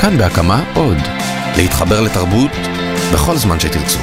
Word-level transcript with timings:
כאן 0.00 0.18
בהקמה 0.18 0.64
עוד. 0.74 0.96
להתחבר 1.56 2.00
לתרבות 2.00 2.50
בכל 3.12 3.36
זמן 3.36 3.60
שתרצו. 3.60 3.98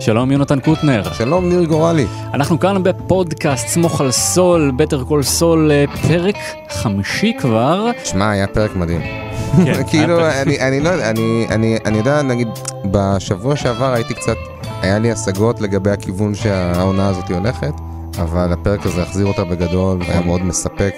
שלום 0.00 0.32
יונתן 0.32 0.60
קוטנר. 0.60 1.02
שלום 1.12 1.48
ניר 1.48 1.64
גורלי. 1.64 2.06
אנחנו 2.34 2.60
כאן 2.60 2.82
בפודקאסט 2.82 3.68
סמוך 3.68 4.00
על 4.00 4.10
סול, 4.10 4.72
בטר 4.76 5.04
קול 5.04 5.22
סול, 5.22 5.70
אה, 5.72 5.84
פרק 6.08 6.36
חמישי 6.68 7.32
כבר. 7.38 7.90
שמע, 8.04 8.30
היה 8.30 8.46
פרק 8.46 8.76
מדהים. 8.76 9.00
כן, 9.64 9.82
כאילו. 9.90 10.28
אני, 10.28 10.60
אני 10.60 10.80
לא 10.80 10.88
יודע, 10.88 11.10
אני, 11.10 11.46
אני, 11.50 11.78
אני 11.84 11.98
יודע, 11.98 12.22
נגיד, 12.22 12.48
בשבוע 12.84 13.56
שעבר 13.56 13.92
הייתי 13.92 14.14
קצת, 14.14 14.36
היה 14.82 14.98
לי 14.98 15.12
השגות 15.12 15.60
לגבי 15.60 15.90
הכיוון 15.90 16.34
שהעונה 16.34 17.08
הזאת 17.08 17.30
הולכת, 17.30 17.72
אבל 18.18 18.52
הפרק 18.52 18.86
הזה 18.86 19.02
החזיר 19.02 19.26
אותה 19.26 19.44
בגדול, 19.44 19.98
והיה 20.00 20.20
מאוד 20.20 20.42
מספק 20.42 20.94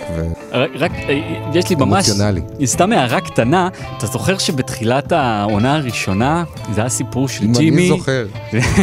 רק, 0.52 0.70
רק 0.74 0.92
אה, 0.92 1.50
יש 1.54 1.70
לי 1.70 1.76
ממש, 1.76 2.08
ואמוציונלי. 2.08 2.40
סתם 2.66 2.92
הערה 2.92 3.20
קטנה, 3.20 3.68
אתה 3.98 4.06
זוכר 4.06 4.38
שבתחילת 4.38 5.12
העונה 5.12 5.74
הראשונה 5.74 6.44
זה 6.74 6.80
היה 6.80 6.90
סיפור 6.90 7.28
של 7.28 7.46
ג'ימי, 7.52 7.76
אני 7.76 7.88
זוכר. 7.88 8.26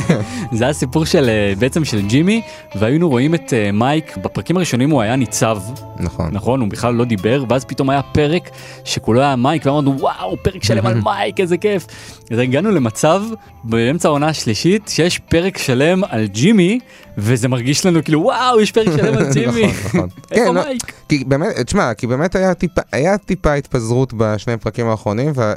זה 0.57 0.63
היה 0.63 0.73
סיפור 0.73 1.05
של 1.05 1.29
אה, 1.29 1.53
בעצם 1.59 1.85
של 1.85 2.01
ג'ימי, 2.07 2.41
והיינו 2.75 3.09
רואים 3.09 3.35
את 3.35 3.53
אה, 3.53 3.71
מייק, 3.71 4.17
בפרקים 4.17 4.57
הראשונים 4.57 4.89
הוא 4.89 5.01
היה 5.01 5.15
ניצב, 5.15 5.57
נכון. 5.99 6.29
נכון? 6.31 6.61
הוא 6.61 6.69
בכלל 6.69 6.93
לא 6.93 7.05
דיבר, 7.05 7.43
ואז 7.49 7.65
פתאום 7.65 7.89
היה 7.89 8.01
פרק 8.01 8.49
שכולו 8.83 9.21
היה 9.21 9.35
מייק, 9.35 9.65
ואמרנו 9.65 9.99
וואו, 9.99 10.37
פרק 10.43 10.63
שלם 10.63 10.85
על 10.85 11.01
מייק, 11.05 11.39
איזה 11.39 11.57
כיף. 11.57 11.87
אז 12.31 12.39
הגענו 12.39 12.71
למצב 12.71 13.21
באמצע 13.63 14.07
העונה 14.07 14.27
השלישית, 14.27 14.87
שיש 14.87 15.19
פרק 15.19 15.57
שלם 15.57 16.03
על 16.09 16.25
ג'ימי, 16.25 16.79
וזה 17.17 17.47
מרגיש 17.47 17.85
לנו 17.85 18.03
כאילו 18.03 18.21
וואו, 18.21 18.61
יש 18.61 18.71
פרק 18.71 18.85
שלם 18.97 19.17
על 19.17 19.25
ג'ימי. 19.33 19.67
נכון, 19.67 19.85
נכון. 19.85 20.09
איפה 20.31 20.45
כן, 20.45 20.55
לא, 20.55 20.63
מייק? 20.63 20.93
כי 21.09 21.23
באמת, 21.23 21.59
תשמע, 21.59 21.93
כי 21.93 22.07
באמת 22.07 22.35
היה 22.35 22.53
טיפה, 22.53 22.81
היה 22.91 23.17
טיפה 23.17 23.53
התפזרות 23.53 24.13
בשני 24.17 24.57
פרקים 24.57 24.87
האחרונים, 24.87 25.31
ו, 25.35 25.41
אה, 25.41 25.53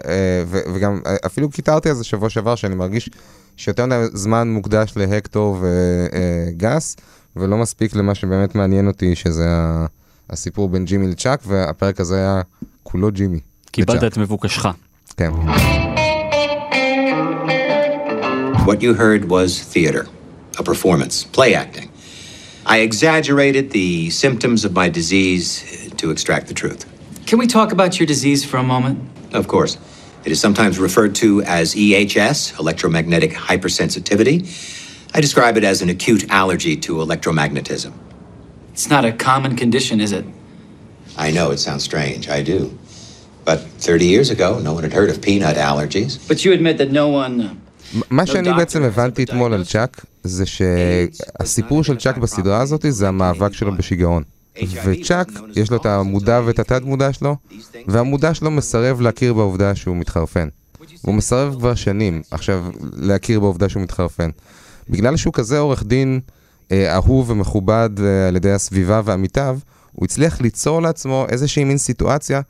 ו, 0.47 0.58
וגם 0.74 1.00
אה, 1.06 1.16
אפילו 1.27 1.50
קיטרתי 1.50 1.88
על 1.88 1.94
זה 1.94 2.05
שבוע 2.05 2.30
שעבר, 2.30 2.55
שאני 2.55 2.74
מרגיש 2.74 3.10
שיותר 3.56 3.86
מדי 3.86 4.05
זמן 4.12 4.48
מוקדש 4.48 4.92
להקטור 4.97 5.58
וגס, 5.60 6.97
ולא 7.36 7.56
מספיק 7.56 7.94
למה 7.94 8.14
שבאמת 8.14 8.54
מעניין 8.54 8.86
אותי, 8.86 9.14
שזה 9.14 9.48
הסיפור 10.30 10.69
בין 10.69 10.84
ג'ימי 10.84 11.08
לצ'אק, 11.08 11.41
והפרק 11.47 12.00
הזה 12.00 12.16
היה 12.16 12.41
כולו 12.82 13.12
ג'ימי. 13.12 13.38
קיבלת. 13.70 14.04
את 14.04 14.16
מבוקשך. 14.19 14.66
כן. 15.16 15.30
What 18.66 18.82
you 18.82 18.92
heard 19.02 19.25
was 19.30 19.50
theater, 19.75 20.04
a 20.59 20.63
performance, 20.63 21.23
play 21.23 21.53
acting. 21.55 21.89
I 22.66 22.79
exaggerated 22.79 23.71
the 23.71 24.09
symptoms 24.09 24.63
of 24.66 24.73
my 24.73 24.89
disease 24.89 25.91
to 25.97 26.11
extract 26.11 26.47
the 26.47 26.53
truth. 26.53 26.85
Can 27.25 27.39
we 27.39 27.47
talk 27.47 27.71
about 27.71 27.99
your 27.99 28.07
disease 28.07 28.45
for 28.45 28.57
a 28.57 28.63
moment? 28.63 28.99
Of 29.33 29.47
course, 29.47 29.77
it 30.25 30.31
is 30.31 30.39
sometimes 30.39 30.79
referred 30.79 31.16
to 31.16 31.41
as 31.43 31.75
EHS, 31.75 32.57
electromagnetic 32.59 33.31
hypersensitivity. 33.31 34.47
I 35.13 35.21
describe 35.21 35.57
it 35.57 35.63
as 35.63 35.81
an 35.81 35.89
acute 35.89 36.29
allergy 36.29 36.75
to 36.77 36.95
electromagnetism. 36.95 37.91
It's 38.73 38.89
not 38.89 39.05
a 39.05 39.11
common 39.11 39.55
condition, 39.55 39.99
is 39.99 40.11
it? 40.11 40.25
I 41.17 41.31
know 41.31 41.52
it 41.52 41.59
sounds 41.59 41.83
strange, 41.83 42.29
I 42.29 42.41
do. 42.41 42.77
But 43.45 43.59
30 43.79 44.05
years 44.05 44.29
ago, 44.29 44.59
no 44.59 44.73
one 44.73 44.83
had 44.83 44.93
heard 44.93 45.09
of 45.09 45.21
peanut 45.21 45.57
allergies. 45.57 46.17
But 46.27 46.43
you 46.45 46.53
admit 46.53 46.77
that 46.77 46.91
no 46.91 47.09
one. 47.09 47.41
uh, 47.41 47.53
מה 48.09 48.23
No 48.23 48.25
שאני 48.25 48.49
doctor 48.49 48.57
בעצם 48.57 48.83
has 48.83 48.85
הבנתי 48.85 49.23
ever 49.23 49.25
אתמול 49.29 49.53
על 49.53 49.61
diagnosed 49.61 49.66
צ'אק, 49.71 50.05
זה 50.28 50.44
שהסיפור 50.46 51.84
של 51.84 51.96
צ'אק 51.96 52.16
בסדרה 52.16 52.60
הזאת 52.60 52.84
זה 52.88 53.08
המאבק 53.08 53.52
שלו 53.52 53.76
בשיגעון. 53.76 54.22
וצ'אק, 54.84 55.28
יש 55.56 55.70
לו 55.70 55.76
את 55.76 55.86
המודע 55.86 56.40
ואת 56.44 56.58
התת 56.58 56.82
מודע 56.82 57.12
שלו, 57.12 57.36
והמודע 57.86 58.34
שלו 58.34 58.50
מסרב 58.50 59.00
להכיר 59.00 59.34
בעובדה 59.34 59.74
שהוא 59.74 59.96
מתחרפן. 59.96 60.48
והוא 61.04 61.14
מסרב 61.14 61.54
כבר 61.54 61.74
שנים, 61.74 62.22
עכשיו, 62.30 62.64
להכיר 62.97 63.41
בעובדה 63.41 63.69
שהוא 63.69 63.82
מתחרפן. 63.82 64.30
בגלל 64.91 65.16
שהוא 65.16 65.32
כזה 65.32 65.58
עורך 65.58 65.82
דין 65.82 66.20
אה, 66.72 66.94
אהוב 66.94 67.30
ומכובד 67.30 67.91
אה, 68.03 68.28
על 68.28 68.36
ידי 68.36 68.53
הסביבה 68.53 69.00
ועמיתיו, 69.04 69.58
הוא 69.92 70.04
הצליח 70.04 70.41
ליצור 70.41 70.82
לעצמו 70.82 71.26
איזושהי 71.28 71.64
מין 71.64 71.78
סיטואציה 71.78 72.41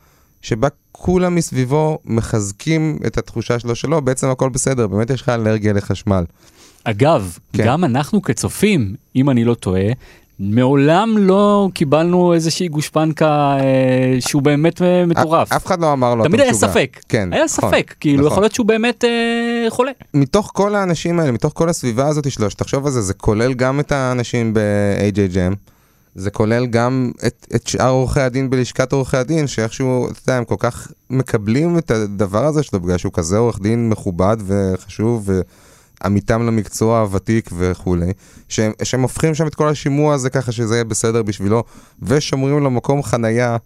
שבה 0.42 0.68
כולם 0.92 1.34
מסביבו 1.34 1.98
מחזקים 2.04 2.98
את 3.06 3.18
התחושה 3.18 3.58
שלו 3.58 3.74
שלו, 3.74 4.02
בעצם 4.02 4.28
הכל 4.28 4.48
בסדר, 4.48 4.86
באמת 4.86 5.10
יש 5.10 5.22
לך 5.22 5.28
אלרגיה 5.28 5.72
לחשמל. 5.72 6.24
אגב, 6.84 7.38
כן. 7.52 7.64
גם 7.66 7.84
אנחנו 7.84 8.22
כצופים, 8.22 8.94
אם 9.16 9.30
אני 9.30 9.44
לא 9.44 9.54
טועה, 9.54 9.90
מעולם 10.38 11.18
לא 11.18 11.68
קיבלנו 11.74 12.34
איזושהי 12.34 12.68
גושפנקה 12.68 13.56
אה, 13.60 14.20
שהוא 14.20 14.42
באמת 14.42 14.82
אה, 14.82 15.06
מטורף. 15.06 15.52
אף 15.52 15.66
אחד 15.66 15.80
לא 15.80 15.92
אמר 15.92 16.14
לו, 16.14 16.24
תמיד 16.24 16.34
"אתה 16.34 16.42
היה 16.42 16.52
משוגע". 16.52 16.68
ספק, 16.72 17.00
כן, 17.08 17.32
היה 17.32 17.44
נכון, 17.44 17.70
ספק, 17.70 17.94
כאילו 18.00 18.16
נכון. 18.18 18.32
יכול 18.32 18.42
להיות 18.42 18.54
שהוא 18.54 18.66
באמת 18.66 19.04
אה, 19.04 19.70
חולה. 19.70 19.90
מתוך 20.14 20.50
כל 20.54 20.74
האנשים 20.74 21.20
האלה, 21.20 21.32
מתוך 21.32 21.52
כל 21.54 21.68
הסביבה 21.68 22.06
הזאת 22.06 22.30
שלו, 22.30 22.50
שתחשוב 22.50 22.86
על 22.86 22.92
זה, 22.92 23.00
זה 23.00 23.14
כולל 23.14 23.54
גם 23.54 23.80
את 23.80 23.92
האנשים 23.92 24.54
ב-AJGM, 24.54 25.54
זה 26.14 26.30
כולל 26.30 26.66
גם 26.66 27.10
את, 27.26 27.46
את 27.54 27.66
שאר 27.66 27.88
עורכי 27.90 28.20
הדין 28.20 28.50
בלשכת 28.50 28.92
עורכי 28.92 29.16
הדין, 29.16 29.46
שאיכשהו, 29.46 30.10
אתה 30.10 30.18
יודע, 30.22 30.38
הם 30.38 30.44
כל 30.44 30.56
כך 30.58 30.88
מקבלים 31.10 31.78
את 31.78 31.90
הדבר 31.90 32.44
הזה 32.44 32.62
שלו, 32.62 32.80
בגלל 32.80 32.98
שהוא 32.98 33.12
כזה 33.12 33.38
עורך 33.38 33.60
דין 33.60 33.88
מכובד 33.88 34.36
וחשוב, 34.46 35.30
ועמיתם 36.02 36.46
למקצוע 36.46 37.00
הוותיק 37.00 37.50
וכולי, 37.56 38.12
שהם, 38.48 38.72
שהם 38.82 39.02
הופכים 39.02 39.34
שם 39.34 39.46
את 39.46 39.54
כל 39.54 39.68
השימוע 39.68 40.14
הזה 40.14 40.30
ככה 40.30 40.52
שזה 40.52 40.74
יהיה 40.74 40.84
בסדר 40.84 41.22
בשבילו, 41.22 41.64
ושומרים 42.02 42.58
לו 42.58 42.70
מקום 42.70 43.02
חנייה 43.02 43.56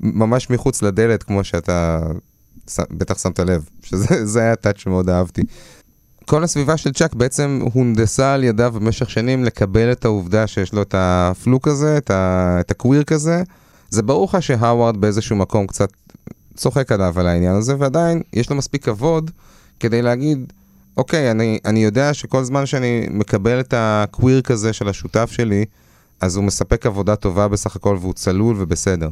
ממש 0.00 0.50
מחוץ 0.50 0.82
לדלת, 0.82 1.22
כמו 1.22 1.44
שאתה 1.44 2.00
ש- 2.68 2.80
בטח 2.90 3.18
שמת 3.18 3.40
לב, 3.40 3.68
שזה 3.82 4.06
זה 4.32 4.40
היה 4.40 4.56
טאץ' 4.56 4.78
שמאוד 4.78 5.08
אהבתי. 5.08 5.42
כל 6.28 6.44
הסביבה 6.44 6.76
של 6.76 6.92
צ'אק 6.92 7.14
בעצם 7.14 7.60
הונדסה 7.72 8.34
על 8.34 8.44
ידיו 8.44 8.72
במשך 8.76 9.10
שנים 9.10 9.44
לקבל 9.44 9.92
את 9.92 10.04
העובדה 10.04 10.46
שיש 10.46 10.72
לו 10.72 10.82
את 10.82 10.94
הפלוק 10.98 11.68
הזה, 11.68 11.98
את, 11.98 12.10
ה, 12.10 12.56
את 12.60 12.70
הקוויר 12.70 13.04
כזה. 13.04 13.42
זה 13.90 14.02
ברור 14.02 14.24
לך 14.24 14.42
שהאווארד 14.42 14.96
באיזשהו 14.96 15.36
מקום 15.36 15.66
קצת 15.66 15.88
צוחק 16.56 16.92
עליו 16.92 17.20
על 17.20 17.26
העניין 17.26 17.54
הזה, 17.54 17.74
ועדיין 17.78 18.22
יש 18.32 18.50
לו 18.50 18.56
מספיק 18.56 18.84
כבוד 18.84 19.30
כדי 19.80 20.02
להגיד, 20.02 20.52
אוקיי, 20.98 21.30
אני, 21.30 21.58
אני 21.64 21.84
יודע 21.84 22.14
שכל 22.14 22.44
זמן 22.44 22.66
שאני 22.66 23.06
מקבל 23.10 23.60
את 23.60 23.74
הקוויר 23.76 24.40
כזה 24.40 24.72
של 24.72 24.88
השותף 24.88 25.30
שלי, 25.30 25.64
אז 26.20 26.36
הוא 26.36 26.44
מספק 26.44 26.86
עבודה 26.86 27.16
טובה 27.16 27.48
בסך 27.48 27.76
הכל 27.76 27.96
והוא 28.00 28.12
צלול 28.14 28.56
ובסדר. 28.58 29.10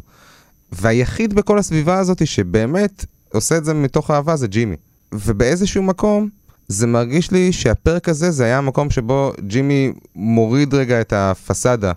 והיחיד 0.72 1.34
בכל 1.34 1.58
הסביבה 1.58 1.98
הזאת 1.98 2.26
שבאמת 2.26 3.04
עושה 3.32 3.56
את 3.56 3.64
זה 3.64 3.74
מתוך 3.74 4.10
אהבה 4.10 4.36
זה 4.36 4.46
ג'ימי. 4.46 4.76
ובאיזשהו 5.14 5.82
מקום, 5.82 6.28
זה 6.68 6.86
מרגיש 6.86 7.30
לי 7.30 7.52
שהפרק 7.52 8.08
הזה 8.08 8.30
זה 8.30 8.44
היה 8.44 8.58
המקום 8.58 8.90
שבו 8.90 9.32
ג'ימי 9.40 9.92
מוריד 10.14 10.74
רגע 10.74 11.00
את 11.00 11.12
הפסאדה 11.12 11.92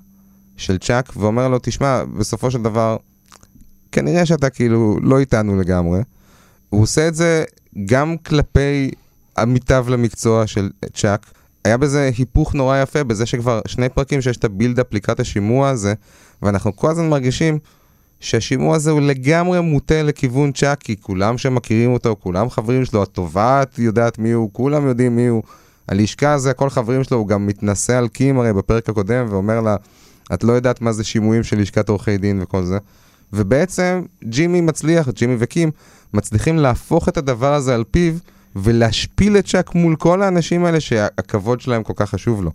של 0.58 0.78
צ'אק 0.78 1.14
ואומר 1.18 1.48
לו, 1.48 1.58
תשמע, 1.62 2.04
בסופו 2.18 2.52
של 2.52 2.62
דבר, 2.62 2.98
כנראה 3.92 4.26
שאתה 4.26 4.50
כאילו 4.50 4.98
לא 5.02 5.20
איתנו 5.20 5.60
לגמרי. 5.60 6.02
הוא 6.70 6.82
עושה 6.82 7.08
את 7.08 7.16
זה 7.16 7.44
גם 7.86 8.18
כלפי 8.18 8.92
עמיתיו 9.38 9.86
למקצוע 9.90 10.48
של 10.48 10.70
צ'אק. 10.94 11.26
היה 11.66 11.78
בזה 11.78 12.12
היפוך 12.18 12.56
נורא 12.56 12.78
יפה, 12.78 13.04
בזה 13.04 13.26
שכבר 13.26 13.62
שני 13.68 13.90
פרקים 13.90 14.22
שיש 14.22 14.38
את 14.38 14.44
ה 14.44 14.50
buildup 14.50 14.94
לקראת 14.94 15.20
השימוע 15.20 15.70
הזה, 15.70 15.94
ואנחנו 16.42 16.76
כל 16.76 16.92
הזמן 16.92 17.10
מרגישים 17.10 17.60
שהשימוע 18.20 18.76
הזה 18.76 18.92
הוא 18.92 19.02
לגמרי 19.02 19.62
מוטה 19.62 20.04
לכיוון 20.04 20.52
צ'אק, 20.52 20.80
כי 20.80 20.96
כולם 21.02 21.38
שמכירים 21.38 21.94
אותו, 21.94 22.16
כולם 22.20 22.50
חברים 22.50 22.86
שלו, 22.86 23.04
התובעת 23.04 23.80
יודעת 23.80 24.20
מי 24.20 24.32
הוא, 24.32 24.50
כולם 24.54 24.88
יודעים 24.88 25.16
מי 25.16 25.28
הוא. 25.28 25.44
הלשכה 25.88 26.38
זה 26.38 26.52
הכל 26.52 26.70
חברים 26.70 27.04
שלו, 27.04 27.18
הוא 27.18 27.28
גם 27.28 27.48
מתנשא 27.48 27.98
על 27.98 28.08
קים 28.08 28.40
הרי 28.40 28.54
בפרק 28.54 28.90
הקודם, 28.90 29.26
ואומר 29.30 29.62
לה, 29.62 29.76
את 30.34 30.44
לא 30.44 30.54
יודעת 30.54 30.82
מה 30.82 30.92
זה 30.92 31.04
שימועים 31.04 31.44
של 31.44 31.60
לשכת 31.60 31.90
עורכי 31.90 32.18
דין 32.18 32.42
וכל 32.42 32.64
זה. 32.64 32.78
ובעצם 33.34 34.02
ג'ימי 34.24 34.62
מצליח, 34.62 35.10
ג'ימי 35.10 35.36
וקים, 35.40 35.72
מצליחים 36.14 36.58
להפוך 36.58 37.10
את 37.10 37.18
הדבר 37.18 37.54
הזה 37.54 37.76
על 37.76 37.84
פיו, 37.92 38.14
ולהשפיל 38.56 39.38
את 39.38 39.48
צ'אק 39.48 39.76
מול 39.76 39.96
כל 39.96 40.22
האנשים 40.22 40.66
האלה 40.66 40.80
שהכבוד 40.80 41.62
שלהם 41.62 41.84
כל 41.84 41.94
כך 41.96 42.10
חשוב 42.10 42.44
לו. 42.44 42.52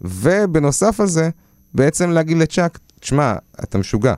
ובנוסף 0.00 1.00
על 1.00 1.06
זה, 1.06 1.30
בעצם 1.74 2.10
להגיד 2.10 2.36
לצ'אק, 2.36 2.78
תשמע, 3.00 3.34
אתה 3.62 3.78
משוגע. 3.78 4.14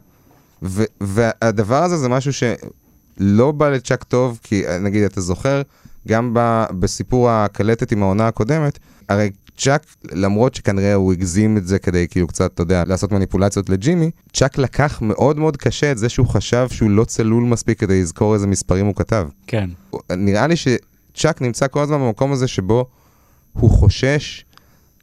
ו- 0.63 0.85
והדבר 1.01 1.83
הזה 1.83 1.97
זה 1.97 2.09
משהו 2.09 2.33
שלא 2.33 3.53
בא 3.53 3.69
לצ'אק 3.69 4.05
טוב, 4.05 4.39
כי 4.43 4.63
נגיד, 4.81 5.03
אתה 5.03 5.21
זוכר, 5.21 5.63
גם 6.09 6.31
ב- 6.35 6.65
בסיפור 6.79 7.31
הקלטת 7.31 7.93
עם 7.93 8.03
העונה 8.03 8.29
הקודמת, 8.29 8.79
הרי 9.09 9.31
צ'אק, 9.57 9.87
למרות 10.13 10.55
שכנראה 10.55 10.95
הוא 10.95 11.13
הגזים 11.13 11.57
את 11.57 11.67
זה 11.67 11.79
כדי 11.79 12.07
כאילו 12.11 12.27
קצת, 12.27 12.55
אתה 12.55 12.63
יודע, 12.63 12.83
לעשות 12.87 13.13
מניפולציות 13.13 13.71
לג'ימי, 13.71 14.11
צ'אק 14.33 14.59
לקח 14.59 14.99
מאוד 15.03 15.39
מאוד 15.39 15.57
קשה 15.57 15.93
את 15.93 15.99
זה 15.99 16.09
שהוא 16.09 16.27
חשב 16.27 16.67
שהוא 16.71 16.91
לא 16.91 17.05
צלול 17.05 17.45
מספיק 17.45 17.81
כדי 17.81 18.03
לזכור 18.03 18.35
איזה 18.35 18.47
מספרים 18.47 18.87
הוא 18.87 18.95
כתב. 18.95 19.29
כן. 19.47 19.71
נראה 20.11 20.47
לי 20.47 20.55
שצ'אק 21.19 21.43
נמצא 21.43 21.67
כל 21.69 21.81
הזמן 21.81 21.99
במקום 21.99 22.33
הזה 22.33 22.49
שבו 22.49 22.87
הוא 23.53 23.71
חושש 23.71 24.45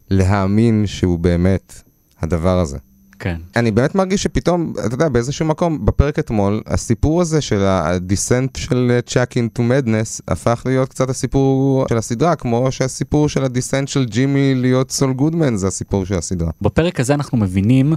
להאמין 0.09 0.83
שהוא 0.88 1.19
באמת 1.19 1.81
הדבר 2.21 2.59
הזה. 2.59 2.77
כן. 3.19 3.35
אני 3.56 3.71
באמת 3.71 3.95
מרגיש 3.95 4.23
שפתאום, 4.23 4.73
אתה 4.85 4.95
יודע, 4.95 5.09
באיזשהו 5.09 5.45
מקום, 5.45 5.85
בפרק 5.85 6.19
אתמול, 6.19 6.62
הסיפור 6.67 7.21
הזה 7.21 7.41
של 7.41 7.62
הדיסנט 7.63 8.56
של 8.56 9.00
צ'אק 9.06 9.38
אינטו 9.38 9.63
מדנס, 9.63 10.21
הפך 10.27 10.62
להיות 10.65 10.89
קצת 10.89 11.09
הסיפור 11.09 11.85
של 11.89 11.97
הסדרה, 11.97 12.35
כמו 12.35 12.71
שהסיפור 12.71 13.29
של 13.29 13.44
הדיסנט 13.44 13.88
של 13.88 14.06
ג'ימי 14.06 14.56
להיות 14.56 14.91
סול 14.91 15.13
גודמן 15.13 15.56
זה 15.56 15.67
הסיפור 15.67 16.06
של 16.06 16.15
הסדרה. 16.15 16.51
בפרק 16.62 17.00
הזה 17.00 17.13
אנחנו 17.13 17.38
מבינים 17.38 17.94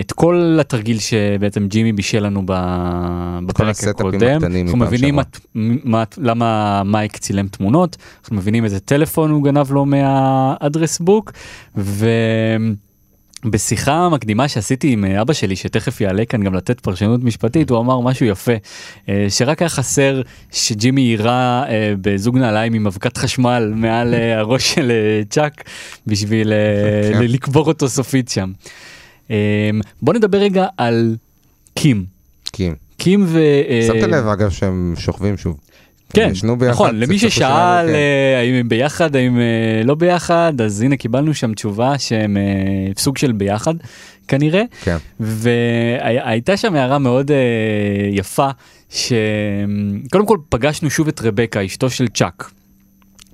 את 0.00 0.12
כל 0.12 0.58
התרגיל 0.60 0.98
שבעצם 0.98 1.66
ג'ימי 1.68 1.92
בישל 1.92 2.26
לנו 2.26 2.42
בפרק 2.46 3.76
הקודם. 3.90 4.18
אנחנו 4.62 4.78
מבינים. 4.86 5.14
מה- 5.14 5.22
מה- 5.84 6.04
למה 6.18 6.82
מייק 6.84 7.16
צילם 7.16 7.46
תמונות, 7.48 7.96
אנחנו 8.22 8.36
מבינים 8.36 8.64
איזה 8.64 8.80
טלפון 8.80 9.30
הוא 9.30 9.44
גנב 9.44 9.72
לו 9.72 9.86
מהאדרס 9.86 10.98
בוק, 10.98 11.32
ובשיחה 13.44 14.08
מקדימה 14.08 14.48
שעשיתי 14.48 14.92
עם 14.92 15.04
אבא 15.04 15.32
שלי, 15.32 15.56
שתכף 15.56 16.00
יעלה 16.00 16.24
כאן 16.24 16.42
גם 16.44 16.54
לתת 16.54 16.80
פרשנות 16.80 17.24
משפטית, 17.24 17.70
הוא 17.70 17.78
אמר 17.78 18.00
משהו 18.00 18.26
יפה, 18.26 18.52
אה, 19.08 19.26
שרק 19.28 19.62
היה 19.62 19.68
חסר 19.68 20.22
שג'ימי 20.52 21.00
יירה 21.00 21.64
אה, 21.68 21.92
בזוג 22.00 22.38
נעליים 22.38 22.74
עם 22.74 22.86
אבקת 22.86 23.16
חשמל 23.16 23.72
מעל 23.76 24.14
אה, 24.14 24.38
הראש 24.38 24.74
של 24.74 24.90
אה, 24.90 25.22
צ'אק, 25.30 25.64
בשביל 26.06 26.52
אה. 26.52 27.20
לקבור 27.20 27.66
אותו 27.66 27.88
סופית 27.88 28.28
שם. 28.28 28.52
אמ, 29.30 29.80
בוא 30.02 30.14
נדבר 30.14 30.38
רגע 30.38 30.66
על 30.76 31.16
קים. 31.74 32.04
כי 32.52 32.70
קים 32.96 33.24
ו... 33.28 33.38
אה, 33.38 33.84
שמת 33.86 34.02
לב 34.02 34.26
אגב 34.26 34.50
שהם 34.50 34.94
שוכבים 34.98 35.36
שוב. 35.36 35.56
כן, 36.12 36.32
ביחד, 36.58 36.70
נכון, 36.70 36.98
למי 36.98 37.18
ששאל 37.18 37.86
כן. 37.86 37.94
אה, 37.94 38.38
האם 38.40 38.54
הם 38.54 38.68
ביחד, 38.68 39.16
האם 39.16 39.38
אה, 39.38 39.82
לא 39.84 39.94
ביחד, 39.94 40.60
אז 40.64 40.80
הנה 40.80 40.96
קיבלנו 40.96 41.34
שם 41.34 41.54
תשובה 41.54 41.98
שהם 41.98 42.36
אה, 42.36 42.92
סוג 42.96 43.18
של 43.18 43.32
ביחד 43.32 43.74
כנראה. 44.28 44.62
כן. 44.82 44.96
והייתה 45.20 46.56
שם 46.56 46.74
הערה 46.74 46.98
מאוד 46.98 47.30
אה, 47.30 47.36
יפה, 48.12 48.48
שקודם 48.90 50.26
כל 50.26 50.38
פגשנו 50.48 50.90
שוב 50.90 51.08
את 51.08 51.20
רבקה, 51.20 51.64
אשתו 51.64 51.90
של 51.90 52.08
צ'אק. 52.08 52.50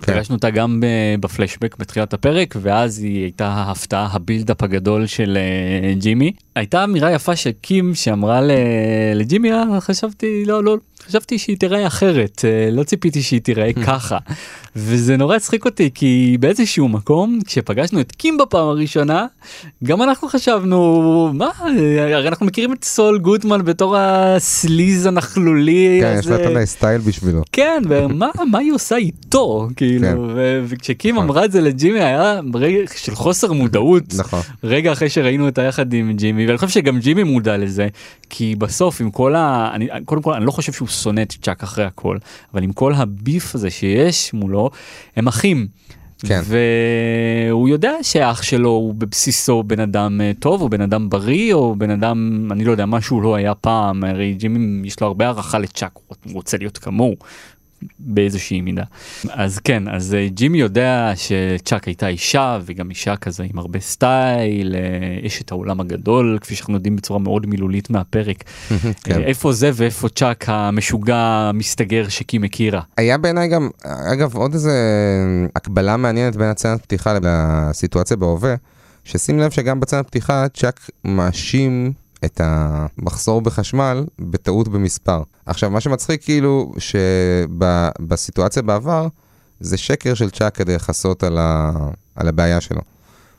כן. 0.03 0.13
פגשנו 0.13 0.35
אותה 0.37 0.51
גם 0.51 0.81
אה, 0.85 1.15
בפלשבק 1.21 1.77
בתחילת 1.79 2.15
הפרק 2.15 2.55
ואז 2.61 2.99
היא 2.99 3.23
הייתה 3.23 3.47
ההפתעה 3.47 4.09
הבילדאפ 4.13 4.63
הגדול 4.63 5.07
של 5.07 5.39
אה, 5.41 5.95
ג'ימי. 5.95 6.33
הייתה 6.55 6.85
אמירה 6.85 7.13
יפה 7.13 7.37
של 7.37 7.51
קים 7.61 7.95
שאמרה 7.95 8.41
לג'ימי 9.15 9.53
אה, 9.53 9.81
חשבתי 9.81 10.45
לא 10.47 10.65
לא 10.65 10.77
חשבתי 11.07 11.39
שהיא 11.39 11.57
תיראה 11.57 11.87
אחרת 11.87 12.45
אה, 12.45 12.71
לא 12.71 12.83
ציפיתי 12.83 13.23
שהיא 13.23 13.41
תיראה 13.41 13.73
ככה 13.87 14.19
וזה 14.77 15.17
נורא 15.17 15.37
הצחיק 15.37 15.65
אותי 15.65 15.91
כי 15.95 16.37
באיזשהו 16.41 16.89
מקום 16.89 17.39
כשפגשנו 17.47 18.01
את 18.01 18.13
קים 18.13 18.39
בפעם 18.39 18.69
הראשונה 18.69 19.27
גם 19.85 20.03
אנחנו 20.03 20.29
חשבנו 20.29 21.31
מה 21.35 21.51
הרי 21.59 22.29
אנחנו 22.29 22.47
מכירים 22.47 22.73
את 22.73 22.85
סול 22.85 23.19
גודמן 23.19 23.65
בתור 23.65 23.97
ה 23.99 24.14
sleaze 24.14 25.07
הנכלולי 25.07 25.99
כן, 26.03 26.17
יש 26.19 26.27
לה. 26.27 26.37
את 26.37 26.57
הסטייל 26.57 27.01
בשבילו. 27.01 27.43
כן, 27.53 27.83
ומה 27.89 28.31
מה 28.51 28.59
היא 28.59 28.73
עושה 28.73 28.97
איתו, 28.97 29.67
כן. 29.69 29.75
כאילו, 29.75 30.29
ו- 30.35 30.65
וכשקים 30.69 31.15
נכון. 31.15 31.25
אמרה 31.25 31.45
את 31.45 31.53
זה 31.53 31.61
לג'ימי 31.61 32.01
היה 32.01 32.41
רגע 32.55 32.79
של 32.97 33.15
חוסר 33.15 33.53
מודעות, 33.53 34.03
נכון. 34.19 34.41
רגע 34.65 34.93
אחרי 34.93 35.09
שראינו 35.09 35.47
אותה 35.47 35.63
יחד 35.63 35.93
עם 35.93 36.13
ג'ימי, 36.13 36.47
ואני 36.47 36.59
חושב 36.59 36.73
שגם 36.73 36.99
ג'ימי 36.99 37.23
מודע 37.23 37.57
לזה, 37.57 37.89
כי 38.31 38.55
בסוף 38.55 39.01
עם 39.01 39.11
כל 39.11 39.35
ה... 39.35 39.71
אני, 39.75 39.89
קודם 40.05 40.23
כל 40.23 40.33
אני 40.35 40.47
לא 40.47 40.51
חושב 40.51 40.73
שהוא 40.73 40.89
שונא 41.03 41.21
את 41.21 41.33
צ'אק 41.43 41.63
אחרי 41.63 41.85
הכל, 41.85 42.19
אבל 42.55 42.63
עם 42.63 42.73
כל 42.73 42.95
הביף 42.95 43.55
הזה 43.55 43.71
שיש 43.71 44.35
מולו, 44.35 44.71
הם 45.17 45.29
אחים. 45.29 45.67
כן. 46.19 46.41
והוא 46.45 47.69
יודע 47.69 47.93
שהאח 48.03 48.43
שלו 48.43 48.71
הוא 48.71 48.95
בבסיסו 48.95 49.63
בן 49.63 49.81
אדם 49.81 50.21
אה, 50.21 50.33
טוב 50.39 50.63
או 50.63 50.69
בן 50.69 50.81
אדם 50.81 51.11
בריא 51.11 51.55
או 51.55 51.75
בן 51.79 51.91
אדם 51.91 52.49
אני 52.53 52.65
לא 52.65 52.71
יודע 52.71 52.87
מה 52.87 53.01
שהוא 53.01 53.23
לא 53.23 53.35
היה 53.35 53.55
פעם 53.55 54.05
הרי 54.05 54.35
ג'ימי 54.35 54.89
יש 54.89 55.01
לו 55.01 55.07
הרבה 55.07 55.25
הערכה 55.25 55.59
לצ'אק 55.59 55.93
הוא 55.95 56.35
רוצה 56.35 56.57
להיות 56.57 56.79
כמוהו 56.79 57.17
באיזושהי 57.99 58.61
מידה. 58.61 58.83
אז 59.31 59.59
כן 59.59 59.89
אז 59.89 60.15
אה, 60.15 60.29
ג'ימי 60.29 60.59
יודע 60.59 61.13
שצ'אק 61.17 61.85
הייתה 61.85 62.09
אישה 62.09 62.59
וגם 62.65 62.91
אישה 62.91 63.17
כזה 63.17 63.45
עם 63.53 63.59
הרבה 63.59 63.81
סטייל 63.81 64.75
אה, 64.75 65.27
אשת 65.27 65.51
העולם 65.51 65.81
הגדול 65.81 66.39
כפי 66.41 66.55
שאנחנו 66.55 66.75
יודעים 66.75 66.97
בצורה 66.97 67.19
מאוד 67.19 67.47
מילולית 67.47 67.91
מהפרק. 67.91 68.45
כן. 69.05 69.21
אה, 69.21 69.27
איפה 69.27 69.53
זה 69.53 69.71
ואיפה 69.75 70.09
צ'אק 70.09 70.45
המשוגע 70.49 71.17
המסתגר 71.17 72.09
שקים 72.09 72.45
הכירה. 72.45 72.81
היה 72.97 73.19
בעיניי 73.19 73.49
גם, 73.49 73.69
אגב, 74.13 74.37
עוד 74.37 74.53
איזה 74.53 74.73
הקבלה 75.57 75.97
מעניינת 75.97 76.37
בין 76.37 76.49
הצנת 76.49 76.83
פתיחה 76.83 77.19
לסיטואציה 77.23 78.17
בהווה, 78.17 78.55
ששים 79.05 79.39
לב 79.39 79.51
שגם 79.51 79.81
בצנת 79.81 80.07
פתיחה 80.07 80.47
צ'אק 80.55 80.91
מאשים 81.05 81.93
את 82.25 82.41
המחסור 82.45 83.43
בחשמל 83.43 84.05
בטעות 84.19 84.69
במספר. 84.69 85.23
עכשיו, 85.47 85.71
מה 85.71 85.81
שמצחיק 85.81 86.25
כאילו, 86.25 86.73
שבסיטואציה 86.79 88.63
בעבר, 88.63 89.09
זה 89.61 89.77
שקר 89.77 90.15
של 90.15 90.31
צ'אק 90.31 90.55
כדי 90.55 90.75
לכסות 90.75 91.23
על, 91.23 91.39
ה... 91.39 91.73
על 92.15 92.29
הבעיה 92.29 92.61
שלו. 92.61 92.81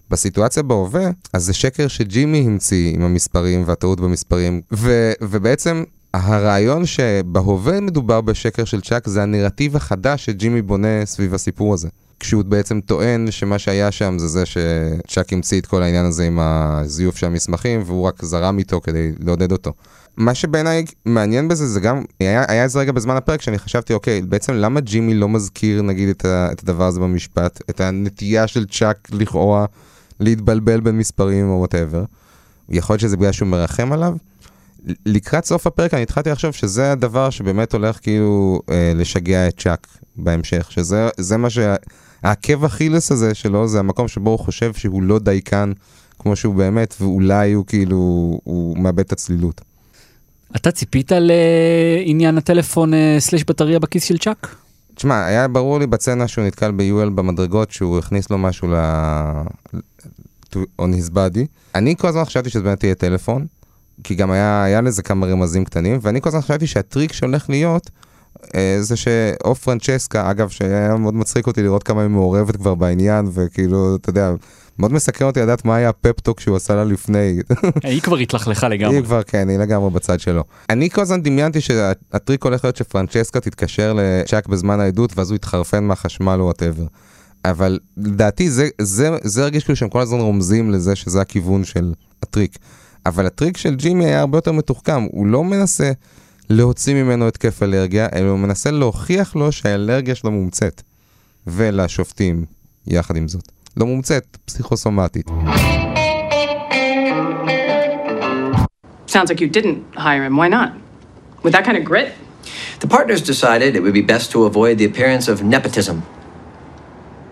בסיטואציה 0.09 0.63
בהווה, 0.63 1.09
אז 1.33 1.43
זה 1.43 1.53
שקר 1.53 1.87
שג'ימי 1.87 2.39
המציא 2.45 2.95
עם 2.95 3.01
המספרים 3.01 3.63
והטעות 3.65 3.99
במספרים, 3.99 4.61
ו... 4.73 5.11
ובעצם 5.21 5.83
הרעיון 6.13 6.85
שבהווה 6.85 7.81
מדובר 7.81 8.21
בשקר 8.21 8.65
של 8.65 8.81
צ'אק 8.81 9.07
זה 9.07 9.23
הנרטיב 9.23 9.75
החדש 9.75 10.25
שג'ימי 10.25 10.61
בונה 10.61 11.05
סביב 11.05 11.33
הסיפור 11.33 11.73
הזה. 11.73 11.89
כשהוא 12.19 12.43
בעצם 12.43 12.81
טוען 12.81 13.31
שמה 13.31 13.59
שהיה 13.59 13.91
שם 13.91 14.19
זה 14.19 14.27
זה 14.27 14.43
שצ'אק 14.45 15.33
המציא 15.33 15.59
את 15.59 15.65
כל 15.65 15.83
העניין 15.83 16.05
הזה 16.05 16.23
עם 16.23 16.39
הזיוף 16.39 17.17
של 17.17 17.25
המסמכים 17.25 17.81
והוא 17.85 18.07
רק 18.07 18.25
זרם 18.25 18.57
איתו 18.57 18.81
כדי 18.81 19.11
לעודד 19.19 19.51
אותו. 19.51 19.73
מה 20.17 20.35
שבעיניי 20.35 20.85
מעניין 21.05 21.47
בזה 21.47 21.67
זה 21.67 21.79
גם, 21.79 22.03
היה, 22.19 22.45
היה 22.47 22.63
איזה 22.63 22.79
רגע 22.79 22.91
בזמן 22.91 23.15
הפרק 23.15 23.41
שאני 23.41 23.59
חשבתי 23.59 23.93
אוקיי 23.93 24.21
בעצם 24.21 24.53
למה 24.53 24.79
ג'ימי 24.79 25.13
לא 25.13 25.29
מזכיר 25.29 25.81
נגיד 25.81 26.09
את, 26.09 26.25
ה, 26.25 26.49
את 26.51 26.63
הדבר 26.63 26.83
הזה 26.83 26.99
במשפט, 26.99 27.59
את 27.69 27.81
הנטייה 27.81 28.47
של 28.47 28.65
צ'אק 28.65 29.07
לכאורה 29.11 29.65
להתבלבל 30.19 30.79
בין 30.79 30.97
מספרים 30.97 31.49
או 31.49 31.55
whatever. 31.55 32.03
יכול 32.69 32.93
להיות 32.93 33.01
שזה 33.01 33.17
בגלל 33.17 33.31
שהוא 33.31 33.47
מרחם 33.47 33.93
עליו. 33.93 34.15
לקראת 35.05 35.45
סוף 35.45 35.67
הפרק 35.67 35.93
אני 35.93 36.03
התחלתי 36.03 36.29
לחשוב 36.29 36.51
שזה 36.51 36.91
הדבר 36.91 37.29
שבאמת 37.29 37.73
הולך 37.73 37.99
כאילו 38.01 38.61
אה, 38.69 38.91
לשגע 38.95 39.47
את 39.47 39.59
צ'אק 39.59 39.87
בהמשך, 40.15 40.71
שזה 40.71 41.09
זה 41.17 41.37
מה 41.37 41.49
שה... 41.49 41.75
העקב 42.27 42.65
אכילס 42.65 43.11
הזה 43.11 43.33
שלו 43.33 43.67
זה 43.67 43.79
המקום 43.79 44.07
שבו 44.07 44.29
הוא 44.29 44.39
חושב 44.39 44.73
שהוא 44.73 45.03
לא 45.03 45.19
דייקן 45.19 45.71
כמו 46.19 46.35
שהוא 46.35 46.55
באמת, 46.55 46.95
ואולי 47.01 47.53
הוא 47.53 47.65
כאילו, 47.65 47.97
הוא 48.43 48.77
מאבד 48.77 48.99
את 48.99 49.11
הצלילות. 49.11 49.61
אתה 50.55 50.71
ציפית 50.71 51.11
לעניין 51.15 52.37
הטלפון 52.37 52.93
אה, 52.93 53.15
slash 53.19 53.43
בטריה 53.43 53.79
בכיס 53.79 54.03
של 54.03 54.17
צ'אק? 54.17 54.55
תשמע, 54.95 55.25
היה 55.25 55.47
ברור 55.47 55.79
לי 55.79 55.87
בסצנה 55.87 56.27
שהוא 56.27 56.45
נתקל 56.45 56.71
ביואל 56.71 57.09
במדרגות, 57.09 57.71
שהוא 57.71 57.99
הכניס 57.99 58.29
לו 58.29 58.37
משהו 58.37 58.67
ל... 58.67 58.75
to- 60.53 60.81
on 60.81 60.85
his 60.85 61.13
body. 61.13 61.45
אני 61.75 61.95
כל 61.97 62.07
הזמן 62.07 62.25
חשבתי 62.25 62.49
שזה 62.49 62.63
באמת 62.63 62.83
יהיה 62.83 62.95
טלפון, 62.95 63.45
כי 64.03 64.15
גם 64.15 64.31
היה, 64.31 64.63
היה 64.63 64.81
לזה 64.81 65.03
כמה 65.03 65.27
רמזים 65.27 65.65
קטנים, 65.65 65.99
ואני 66.01 66.21
כל 66.21 66.29
הזמן 66.29 66.41
חשבתי 66.41 66.67
שהטריק 66.67 67.13
שהולך 67.13 67.49
להיות, 67.49 67.89
זה 68.79 68.95
שאו 68.95 69.55
פרנצ'סקה, 69.55 70.31
אגב, 70.31 70.49
שהיה 70.49 70.95
מאוד 70.95 71.13
מצחיק 71.13 71.47
אותי 71.47 71.63
לראות 71.63 71.83
כמה 71.83 72.01
היא 72.01 72.09
מעורבת 72.09 72.55
כבר 72.55 72.75
בעניין, 72.75 73.29
וכאילו, 73.33 73.95
אתה 73.95 74.09
יודע, 74.09 74.33
מאוד 74.79 74.93
מסקרן 74.93 75.27
אותי 75.27 75.39
לדעת 75.39 75.65
מה 75.65 75.75
היה 75.75 75.89
ה 75.89 75.96
pep 75.96 76.14
talk 76.14 76.39
שהוא 76.39 76.55
עשה 76.55 76.75
לה 76.75 76.83
לפני. 76.83 77.39
היא 77.83 78.01
כבר 78.01 78.17
התלכלכה 78.17 78.67
לגמרי. 78.67 78.95
היא 78.95 79.03
כבר, 79.03 79.23
כן, 79.23 79.49
היא 79.49 79.57
לגמרי 79.57 79.89
בצד 79.89 80.19
שלו. 80.19 80.43
אני 80.69 80.89
כל 80.89 81.01
הזמן 81.01 81.21
דמיינתי 81.21 81.61
שהטריק 81.61 82.43
הולך 82.43 82.63
להיות 82.63 82.75
שפרנצ'סקה 82.75 83.39
תתקשר 83.39 83.93
לצ'אק 83.93 84.47
בזמן 84.47 84.79
העדות, 84.79 85.17
ואז 85.17 85.29
הוא 85.29 85.35
יתחרפן 85.35 85.83
מהחשמל 85.83 86.37
או 86.39 86.45
whatever. 86.45 86.85
אבל 87.45 87.79
לדעתי 87.97 88.49
זה, 88.49 88.67
זה, 88.81 89.09
זה 89.23 89.43
הרגיש 89.43 89.63
כאילו 89.63 89.75
שהם 89.75 89.89
כל 89.89 90.01
הזמן 90.01 90.19
רומזים 90.19 90.71
לזה 90.71 90.95
שזה 90.95 91.21
הכיוון 91.21 91.63
של 91.63 91.93
הטריק. 92.23 92.57
אבל 93.05 93.25
הטריק 93.25 93.57
של 93.57 93.75
ג'ימי 93.75 94.05
היה 94.05 94.19
הרבה 94.19 94.37
יותר 94.37 94.51
מתוחכם, 94.51 95.07
הוא 95.11 95.27
לא 95.27 95.43
מנסה 95.43 95.91
להוציא 96.49 97.03
ממנו 97.03 97.27
התקף 97.27 97.63
אלרגיה, 97.63 98.07
אלא 98.15 98.29
הוא 98.29 98.39
מנסה 98.39 98.71
להוכיח 98.71 99.35
לו 99.35 99.51
שהאלרגיה 99.51 100.15
שלו 100.15 100.31
מומצאת. 100.31 100.81
ולשופטים, 101.47 102.45
יחד 102.87 103.15
עם 103.15 103.27
זאת. 103.27 103.51
לא 103.77 103.85
מומצאת, 103.85 104.37
פסיכוסומטית. 104.45 105.27
Sounds 109.07 109.29
like 109.31 109.41
you 109.41 109.49
didn't 109.57 109.79
hire 109.95 110.23
him. 110.27 110.35
Why 110.37 110.49
not? 110.57 110.69
With 111.43 111.53
that 111.53 111.63
kind 111.65 111.77
of 111.77 111.83
grit? 111.91 112.09
The 112.81 112.87
partners 112.87 113.21
decided 113.21 113.75
it 113.75 113.81
would 113.85 113.97
be 114.01 114.05
best 114.15 114.31
to 114.33 114.45
avoid 114.49 114.77
the 114.77 114.85
appearance 114.91 115.25
of 115.31 115.35
nepotism. 115.43 115.97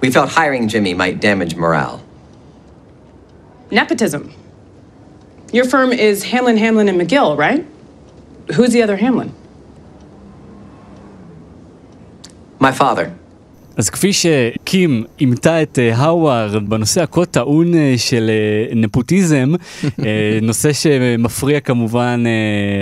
We 0.01 0.10
felt 0.15 0.29
hiring 0.39 0.63
Jimmy 0.74 0.93
might 0.93 1.19
damage 1.19 1.53
morale. 1.63 1.98
Nepotism. 3.72 4.24
Your 5.57 5.65
firm 5.74 5.89
is 5.91 6.15
Hamlin, 6.31 6.57
Hamlin, 6.57 6.88
and 6.91 6.98
McGill, 7.01 7.38
right? 7.45 7.63
Who's 8.49 8.71
the 8.73 8.83
other 8.83 8.97
Hamlin? 8.97 9.31
My 12.59 12.71
father. 12.71 13.09
אז 13.77 13.89
כפי 13.89 14.11
שקים 14.13 15.03
אימתה 15.19 15.61
את 15.61 15.79
אה, 15.79 15.95
האווארד 15.95 16.69
בנושא 16.69 17.03
הכה 17.03 17.25
טעון 17.25 17.75
אה, 17.75 17.93
של 17.97 18.29
אה, 18.29 18.75
נפוטיזם, 18.75 19.51
נושא 20.41 20.73
שמפריע 20.73 21.59
כמובן 21.59 22.23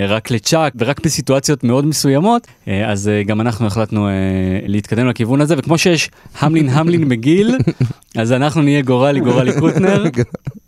רק 0.08 0.30
לצ'אק 0.30 0.72
ורק 0.78 1.00
בסיטואציות 1.04 1.64
מאוד 1.64 1.86
מסוימות, 1.86 2.46
אז 2.86 3.10
גם 3.26 3.40
אנחנו 3.40 3.66
החלטנו 3.66 4.08
להתקדם 4.66 5.08
לכיוון 5.08 5.40
הזה, 5.40 5.54
וכמו 5.58 5.78
שיש 5.78 6.10
המלין 6.38 6.68
המלין 6.68 7.04
מגיל, 7.04 7.58
אז 8.20 8.32
אנחנו 8.32 8.62
נהיה 8.62 8.82
גורלי 8.82 9.20
גורלי 9.20 9.52
קוטנר. 9.60 10.04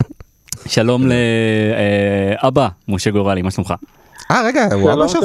שלום 0.67 1.05
לאבא, 2.43 2.69
משה 2.89 3.11
גורלי, 3.11 3.43
מה 3.43 3.51
שלומך? 3.51 3.75
אה, 4.31 4.43
רגע, 4.47 4.69
הוא 4.75 4.93
אבא 4.93 5.09
שלך? 5.09 5.25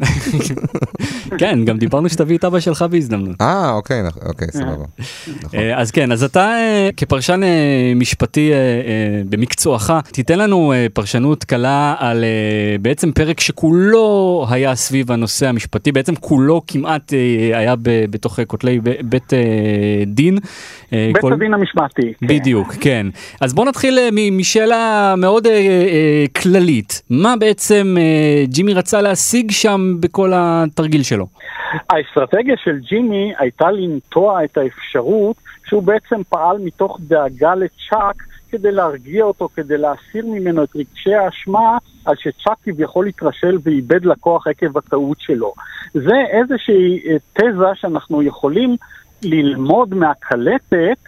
כן, 1.38 1.64
גם 1.64 1.78
דיברנו 1.78 2.08
שתביא 2.08 2.38
את 2.38 2.44
אבא 2.44 2.60
שלך 2.60 2.84
בהזדמנות. 2.90 3.36
אה, 3.40 3.70
אוקיי, 3.70 4.02
נכ- 4.08 4.26
אוקיי, 4.28 4.48
סבבה. 4.52 4.70
נכון. 4.72 4.86
אה, 5.60 5.80
אז 5.80 5.90
כן, 5.90 6.12
אז 6.12 6.24
אתה 6.24 6.40
אה, 6.40 6.88
כפרשן 6.96 7.42
אה, 7.42 7.48
משפטי 7.96 8.52
אה, 8.52 8.56
אה, 8.56 8.60
במקצועך, 9.28 9.92
תיתן 10.12 10.38
לנו 10.38 10.72
אה, 10.72 10.86
פרשנות 10.92 11.44
קלה 11.44 11.94
על 11.98 12.24
אה, 12.24 12.28
בעצם 12.82 13.12
פרק 13.12 13.40
שכולו 13.40 14.46
היה 14.50 14.74
סביב 14.74 15.12
הנושא 15.12 15.48
המשפטי, 15.48 15.92
בעצם 15.92 16.14
כולו 16.14 16.62
כמעט 16.66 17.12
אה, 17.12 17.58
היה 17.58 17.74
בתוך 18.10 18.38
אה, 18.40 18.44
כותלי 18.44 18.80
בית 19.04 19.32
אה, 19.34 19.38
דין. 20.06 20.38
אה, 20.92 21.10
בית 21.14 21.22
כל- 21.22 21.32
הדין 21.32 21.54
המשמעתי. 21.54 22.12
כן. 22.20 22.26
בדיוק, 22.26 22.72
כן. 22.80 23.06
אז 23.40 23.54
בוא 23.54 23.64
נתחיל 23.64 23.98
אה, 23.98 24.08
משאלה 24.32 25.14
מאוד 25.16 25.46
אה, 25.46 26.24
כללית. 26.42 27.02
מה 27.10 27.34
בעצם 27.36 27.96
ג'ימי 28.44 28.74
רצה 28.74 29.00
להשיג 29.02 29.50
שם 29.50 29.96
בכל 30.00 30.30
התרגיל 30.34 31.02
שלו? 31.02 31.26
האסטרטגיה 31.90 32.54
של 32.64 32.78
ג'ימי 32.78 33.32
הייתה 33.38 33.70
לנטוע 33.70 34.44
את 34.44 34.58
האפשרות 34.58 35.36
שהוא 35.66 35.82
בעצם 35.82 36.20
פעל 36.28 36.56
מתוך 36.64 36.98
דאגה 37.00 37.54
לצ'אק 37.54 38.22
כדי 38.50 38.72
להרגיע 38.72 39.24
אותו, 39.24 39.48
כדי 39.56 39.78
להסיר 39.78 40.26
ממנו 40.26 40.64
את 40.64 40.76
רגשי 40.76 41.14
האשמה 41.14 41.78
על 42.04 42.14
שצ'אק 42.18 42.56
כביכול 42.64 43.06
התרשל 43.06 43.58
ואיבד 43.62 44.04
לקוח 44.04 44.46
עקב 44.46 44.78
הטעות 44.78 45.16
שלו. 45.20 45.52
זה 45.94 46.16
איזושהי 46.32 47.00
תזה 47.32 47.66
שאנחנו 47.74 48.22
יכולים 48.22 48.76
ללמוד 49.24 49.94
מהקלטת 49.94 50.98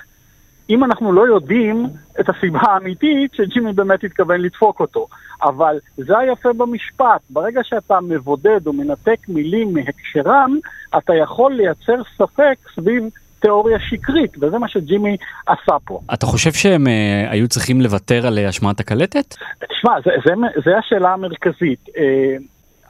אם 0.70 0.84
אנחנו 0.84 1.12
לא 1.12 1.26
יודעים 1.26 1.86
את 2.20 2.28
הסיבה 2.28 2.60
האמיתית 2.62 3.34
שג'ימי 3.34 3.72
באמת 3.72 4.04
התכוון 4.04 4.40
לדפוק 4.40 4.80
אותו. 4.80 5.06
אבל 5.42 5.78
זה 5.96 6.18
היפה 6.18 6.52
במשפט, 6.52 7.20
ברגע 7.30 7.60
שאתה 7.64 8.00
מבודד 8.00 8.66
או 8.66 8.72
מנתק 8.72 9.18
מילים 9.28 9.74
מהקשרם, 9.74 10.58
אתה 10.98 11.14
יכול 11.14 11.52
לייצר 11.52 12.02
ספק 12.16 12.56
סביב 12.74 13.04
תיאוריה 13.40 13.78
שקרית, 13.80 14.36
וזה 14.40 14.58
מה 14.58 14.68
שג'ימי 14.68 15.16
עשה 15.46 15.76
פה. 15.84 16.00
אתה 16.14 16.26
חושב 16.26 16.52
שהם 16.52 16.86
אה, 16.86 17.30
היו 17.30 17.48
צריכים 17.48 17.80
לוותר 17.80 18.26
על 18.26 18.38
השמעת 18.38 18.80
הקלטת? 18.80 19.34
תשמע, 19.70 19.92
זה 20.64 20.78
השאלה 20.78 21.12
המרכזית. 21.12 21.88
אה, 21.96 22.36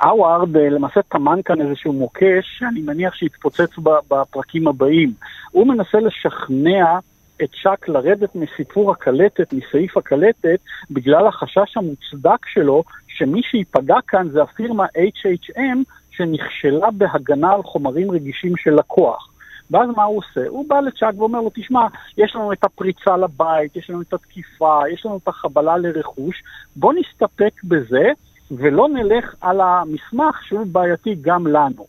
האווארד 0.00 0.56
אה, 0.56 0.68
למעשה 0.68 1.02
טמן 1.02 1.40
כאן 1.44 1.60
איזשהו 1.60 1.92
מוקש, 1.92 2.58
שאני 2.58 2.80
מניח 2.80 3.14
שיתפוצץ 3.14 3.78
בפרקים 4.08 4.68
הבאים. 4.68 5.12
הוא 5.50 5.66
מנסה 5.66 5.98
לשכנע 6.00 6.98
את 7.42 7.48
צ'אק 7.62 7.88
לרדת 7.88 8.34
מסיפור 8.34 8.90
הקלטת, 8.90 9.52
מסעיף 9.52 9.96
הקלטת, 9.96 10.58
בגלל 10.90 11.26
החשש 11.26 11.76
המוצדק 11.76 12.46
שלו, 12.46 12.82
שמי 13.06 13.42
שייפגע 13.50 13.96
כאן 14.08 14.28
זה 14.28 14.42
הפירמה 14.42 14.86
HHM, 14.86 15.78
שנכשלה 16.10 16.90
בהגנה 16.90 17.52
על 17.52 17.62
חומרים 17.62 18.10
רגישים 18.10 18.52
של 18.56 18.70
לקוח. 18.70 19.30
ואז 19.70 19.88
מה 19.96 20.04
הוא 20.04 20.18
עושה? 20.18 20.48
הוא 20.48 20.68
בא 20.68 20.80
לצ'אק 20.80 21.14
ואומר 21.18 21.40
לו, 21.40 21.50
תשמע, 21.54 21.86
יש 22.18 22.34
לנו 22.34 22.52
את 22.52 22.64
הפריצה 22.64 23.16
לבית, 23.16 23.76
יש 23.76 23.90
לנו 23.90 24.02
את 24.02 24.14
התקיפה, 24.14 24.80
יש 24.92 25.06
לנו 25.06 25.16
את 25.22 25.28
החבלה 25.28 25.76
לרכוש, 25.76 26.42
בוא 26.76 26.92
נסתפק 26.92 27.64
בזה 27.64 28.12
ולא 28.50 28.88
נלך 28.88 29.34
על 29.40 29.60
המסמך 29.60 30.42
שהוא 30.48 30.66
בעייתי 30.66 31.14
גם 31.20 31.46
לנו. 31.46 31.86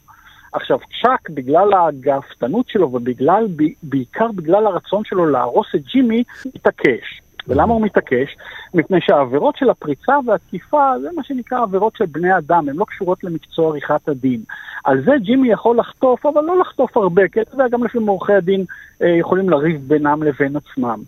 עכשיו, 0.54 0.80
צ'אק, 1.02 1.30
בגלל 1.30 1.74
הגאוותנות 1.74 2.70
שלו 2.70 2.94
ובגלל, 2.94 3.48
בעיקר 3.84 4.28
בגלל 4.36 4.68
הרצון 4.68 5.04
שלו 5.06 5.26
להרוס 5.26 5.68
את 5.76 5.82
ג'ימי, 5.82 6.24
מתעקש. 6.56 7.22
ולמה 7.48 7.74
הוא 7.74 7.82
מתעקש? 7.82 8.38
מפני 8.74 8.98
שהעבירות 9.02 9.58
של 9.58 9.70
הפריצה 9.70 10.14
והתקיפה 10.26 10.94
זה 11.02 11.10
מה 11.16 11.24
שנקרא 11.24 11.62
עבירות 11.62 11.96
של 11.96 12.06
בני 12.06 12.38
אדם, 12.38 12.70
הן 12.70 12.76
לא 12.76 12.86
קשורות 12.86 13.24
למקצוע 13.24 13.70
עריכת 13.70 14.10
הדין. 14.10 14.42
על 14.84 15.04
זה 15.06 15.12
ג'ימי 15.18 15.52
יכול 15.52 15.78
לחטוף, 15.78 16.26
אבל 16.26 16.42
לא 16.42 16.60
לחטוף 16.60 16.98
הרבה, 16.98 17.28
כי 17.28 17.42
אתה 17.42 17.54
יודע, 17.54 17.68
גם 17.68 17.84
לפעמים 17.84 18.08
עורכי 18.08 18.34
הדין 18.34 18.66
אה, 19.02 19.08
יכולים 19.08 19.50
לריב 19.50 19.82
בינם 19.88 20.24
לבין 20.24 20.56
עצמם. 20.56 21.00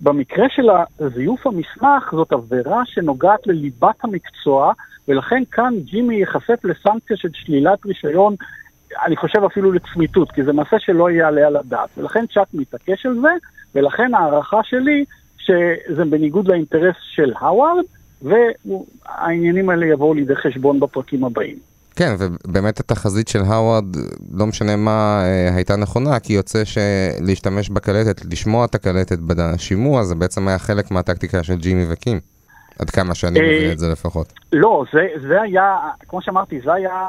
במקרה 0.00 0.46
של 0.48 0.68
זיוף 1.14 1.46
המסמך 1.46 2.12
זאת 2.12 2.32
עבירה 2.32 2.82
שנוגעת 2.84 3.46
לליבת 3.46 4.04
המקצוע, 4.04 4.72
ולכן 5.08 5.42
כאן 5.50 5.74
ג'ימי 5.84 6.14
ייחשף 6.14 6.64
לסנקציה 6.64 7.16
של 7.16 7.28
שלילת 7.32 7.86
רישיון, 7.86 8.34
אני 9.04 9.16
חושב 9.16 9.44
אפילו 9.44 9.72
לצמיתות, 9.72 10.32
כי 10.32 10.42
זה 10.42 10.52
מעשה 10.52 10.76
שלא 10.78 11.10
יעלה 11.10 11.46
על 11.46 11.56
הדעת. 11.56 11.88
ולכן 11.98 12.26
צ'אק 12.26 12.48
מתעקש 12.54 13.06
על 13.06 13.14
זה, 13.20 13.28
ולכן 13.74 14.14
ההערכה 14.14 14.60
שלי 14.62 15.04
שזה 15.38 16.04
בניגוד 16.04 16.48
לאינטרס 16.48 16.96
של 17.14 17.32
האווארד, 17.36 17.84
והעניינים 18.22 19.70
האלה 19.70 19.86
יבואו 19.86 20.14
לידי 20.14 20.36
חשבון 20.36 20.80
בפרקים 20.80 21.24
הבאים. 21.24 21.73
כן, 21.96 22.14
ובאמת 22.18 22.80
התחזית 22.80 23.28
של 23.28 23.40
האווארד, 23.48 23.84
לא 24.34 24.46
משנה 24.46 24.76
מה 24.76 25.22
אה, 25.24 25.54
הייתה 25.54 25.76
נכונה, 25.76 26.20
כי 26.20 26.32
יוצא 26.32 26.62
שלהשתמש 26.64 27.70
בקלטת, 27.70 28.24
לשמוע 28.32 28.64
את 28.64 28.74
הקלטת 28.74 29.18
בשימוע, 29.18 30.04
זה 30.04 30.14
בעצם 30.14 30.48
היה 30.48 30.58
חלק 30.58 30.90
מהטקטיקה 30.90 31.42
של 31.42 31.54
ג'ימי 31.54 31.84
וקים. 31.88 32.20
עד 32.78 32.90
כמה 32.90 33.14
שאני 33.14 33.40
אה, 33.40 33.44
מבין 33.44 33.72
את 33.72 33.78
זה 33.78 33.88
לפחות. 33.92 34.32
לא, 34.52 34.84
זה, 34.92 35.28
זה 35.28 35.42
היה, 35.42 35.78
כמו 36.08 36.22
שאמרתי, 36.22 36.60
זה 36.64 36.72
היה, 36.72 37.08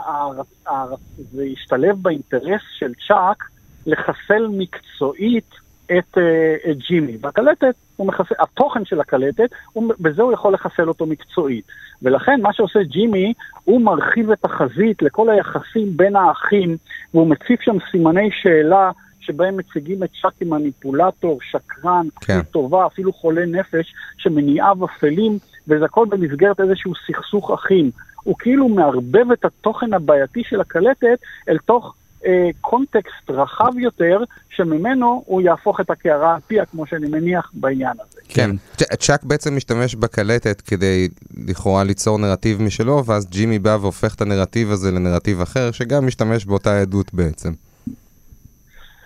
זה 1.31 1.43
השתלב 1.53 1.95
באינטרס 2.01 2.61
של 2.79 2.91
צ'אק 3.07 3.43
לחסל 3.85 4.47
מקצועית 4.51 5.64
את, 5.85 6.17
אה, 6.17 6.71
את 6.71 6.77
ג'ימי. 6.77 7.17
והקלטת, 7.21 7.75
הוא 7.95 8.07
מחסל, 8.07 8.35
התוכן 8.39 8.85
של 8.85 8.99
הקלטת, 8.99 9.49
הוא, 9.73 9.93
בזה 9.99 10.21
הוא 10.21 10.33
יכול 10.33 10.53
לחסל 10.53 10.87
אותו 10.87 11.05
מקצועית. 11.05 11.65
ולכן 12.01 12.41
מה 12.41 12.53
שעושה 12.53 12.83
ג'ימי, 12.83 13.33
הוא 13.63 13.81
מרחיב 13.81 14.31
את 14.31 14.45
החזית 14.45 15.01
לכל 15.01 15.29
היחסים 15.29 15.97
בין 15.97 16.15
האחים, 16.15 16.77
והוא 17.13 17.27
מציף 17.27 17.61
שם 17.61 17.77
סימני 17.91 18.29
שאלה 18.41 18.91
שבהם 19.19 19.57
מציגים 19.57 20.03
את 20.03 20.09
צ'אק 20.21 20.33
כמניפולטור, 20.39 21.39
שקרן, 21.51 22.07
כן. 22.21 22.41
טובה, 22.41 22.85
אפילו 22.85 23.13
חולה 23.13 23.45
נפש, 23.45 23.93
שמניעיו 24.17 24.77
אפלים, 24.85 25.37
וזה 25.67 25.85
הכל 25.85 26.05
במסגרת 26.09 26.59
איזשהו 26.59 26.93
סכסוך 27.07 27.51
אחים. 27.51 27.91
הוא 28.23 28.35
כאילו 28.39 28.69
מערבב 28.69 29.31
את 29.31 29.45
התוכן 29.45 29.93
הבעייתי 29.93 30.43
של 30.43 30.61
הקלטת 30.61 31.19
אל 31.49 31.57
תוך 31.57 31.95
אה, 32.25 32.49
קונטקסט 32.61 33.29
רחב 33.29 33.77
יותר, 33.79 34.23
שממנו 34.49 35.23
הוא 35.25 35.41
יהפוך 35.41 35.79
את 35.81 35.89
הקערה 35.89 36.33
על 36.35 36.41
פיה, 36.47 36.65
כמו 36.65 36.87
שאני 36.87 37.07
מניח 37.07 37.51
בעניין 37.53 37.93
הזה. 38.07 38.19
כן. 38.29 38.49
צ'- 38.77 38.95
צ'אק 38.99 39.23
בעצם 39.23 39.55
משתמש 39.55 39.95
בקלטת 39.95 40.61
כדי 40.61 41.07
לכאורה 41.47 41.83
ליצור 41.83 42.19
נרטיב 42.19 42.61
משלו, 42.61 43.05
ואז 43.05 43.29
ג'ימי 43.29 43.59
בא 43.59 43.77
והופך 43.81 44.15
את 44.15 44.21
הנרטיב 44.21 44.71
הזה 44.71 44.91
לנרטיב 44.91 45.41
אחר, 45.41 45.71
שגם 45.71 46.07
משתמש 46.07 46.45
באותה 46.45 46.81
עדות 46.81 47.13
בעצם. 47.13 47.51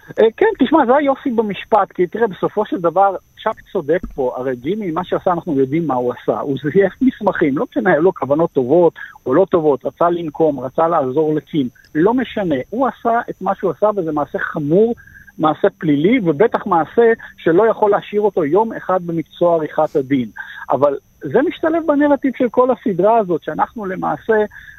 אה, 0.10 0.28
כן, 0.38 0.46
תשמע, 0.60 0.86
זה 0.86 0.96
היופי 0.96 1.32
במשפט, 1.32 1.92
כי 1.92 2.08
תראה, 2.08 2.28
בסופו 2.28 2.66
של 2.66 2.78
דבר, 2.82 3.16
צ'אק 3.44 3.62
צודק 3.72 4.00
פה, 4.16 4.34
הרי 4.38 4.56
ג'ימי, 4.56 4.92
מה 4.92 5.04
שעשה, 5.04 5.32
אנחנו 5.32 5.60
יודעים 5.60 5.88
מה 5.88 5.94
הוא 5.94 6.14
עשה. 6.14 6.40
הוא 6.40 6.58
זייף 6.64 6.94
מסמכים, 7.02 7.58
לא 7.58 7.66
משנה, 7.72 7.92
היו 7.92 8.02
לו 8.02 8.14
כוונות 8.14 8.52
טובות 8.52 8.94
או 9.26 9.34
לא 9.34 9.46
טובות, 9.52 9.86
רצה 9.86 10.10
לנקום, 10.10 10.60
רצה 10.60 10.88
לעזור 10.88 11.36
לקים, 11.36 11.70
לא 11.96 12.14
משנה. 12.14 12.56
הוא 12.70 12.88
עשה 12.88 13.20
את 13.30 13.42
מה 13.42 13.56
שהוא 13.56 13.72
עשה, 13.72 13.90
וזה 13.96 14.12
מעשה 14.12 14.40
חמור, 14.40 14.96
מעשה 15.38 15.68
פלילי, 15.78 16.20
ובטח 16.24 16.68
מעשה 16.68 17.12
שלא 17.38 17.68
יכול 17.68 17.92
להשאיר 17.92 18.22
אותו 18.22 18.46
יום 18.46 18.74
אחד 18.74 19.00
במקצוע 19.06 19.56
עריכת 19.56 19.96
הדין. 19.96 20.30
אבל 20.70 20.98
זה 21.22 21.42
משתלב 21.42 21.84
בנרטיב 21.88 22.34
של 22.38 22.50
כל 22.50 22.70
הסדרה 22.72 23.18
הזאת, 23.18 23.44
שאנחנו 23.44 23.86
למעשה 23.86 24.34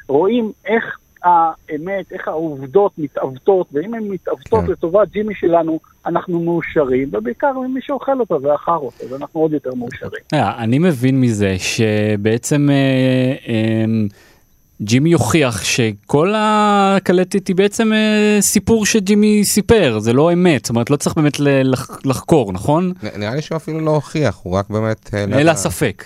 רואים 0.07 0.51
איך 0.65 0.97
האמת, 1.23 2.11
איך 2.11 2.27
העובדות 2.27 2.91
מתעוותות, 2.97 3.67
ואם 3.73 3.93
הן 3.93 4.03
מתעוותות 4.03 4.65
כן. 4.65 4.71
לטובת 4.71 5.09
ג'ימי 5.11 5.35
שלנו, 5.35 5.79
אנחנו 6.05 6.39
מאושרים, 6.39 7.09
ובעיקר 7.11 7.51
מי 7.59 7.81
שאוכל 7.81 8.19
אותו 8.19 8.41
ואכל 8.41 8.71
אותו, 8.71 9.05
אז 9.05 9.21
אנחנו 9.21 9.39
עוד 9.39 9.53
יותר 9.53 9.73
מאושרים. 9.75 10.23
אה, 10.33 10.63
אני 10.63 10.79
מבין 10.79 11.21
מזה 11.21 11.55
שבעצם 11.59 12.69
אה, 12.69 13.53
אה, 13.53 13.85
ג'ימי 14.81 15.09
יוכיח 15.09 15.63
שכל 15.63 16.33
הקלטת 16.37 17.47
היא 17.47 17.55
בעצם 17.55 17.93
אה, 17.93 18.37
סיפור 18.41 18.85
שג'ימי 18.85 19.43
סיפר, 19.43 19.99
זה 19.99 20.13
לא 20.13 20.33
אמת, 20.33 20.65
זאת 20.65 20.69
אומרת 20.69 20.89
לא 20.89 20.95
צריך 20.95 21.15
באמת 21.15 21.37
לחקור, 22.05 22.53
נכון? 22.53 22.93
נראה 23.17 23.35
לי 23.35 23.41
שהוא 23.41 23.55
אפילו 23.55 23.79
לא 23.79 23.91
הוכיח, 23.91 24.39
הוא 24.43 24.53
רק 24.53 24.69
באמת... 24.69 25.13
העלה 25.13 25.41
אלא 25.41 25.53
ספק. 25.53 26.03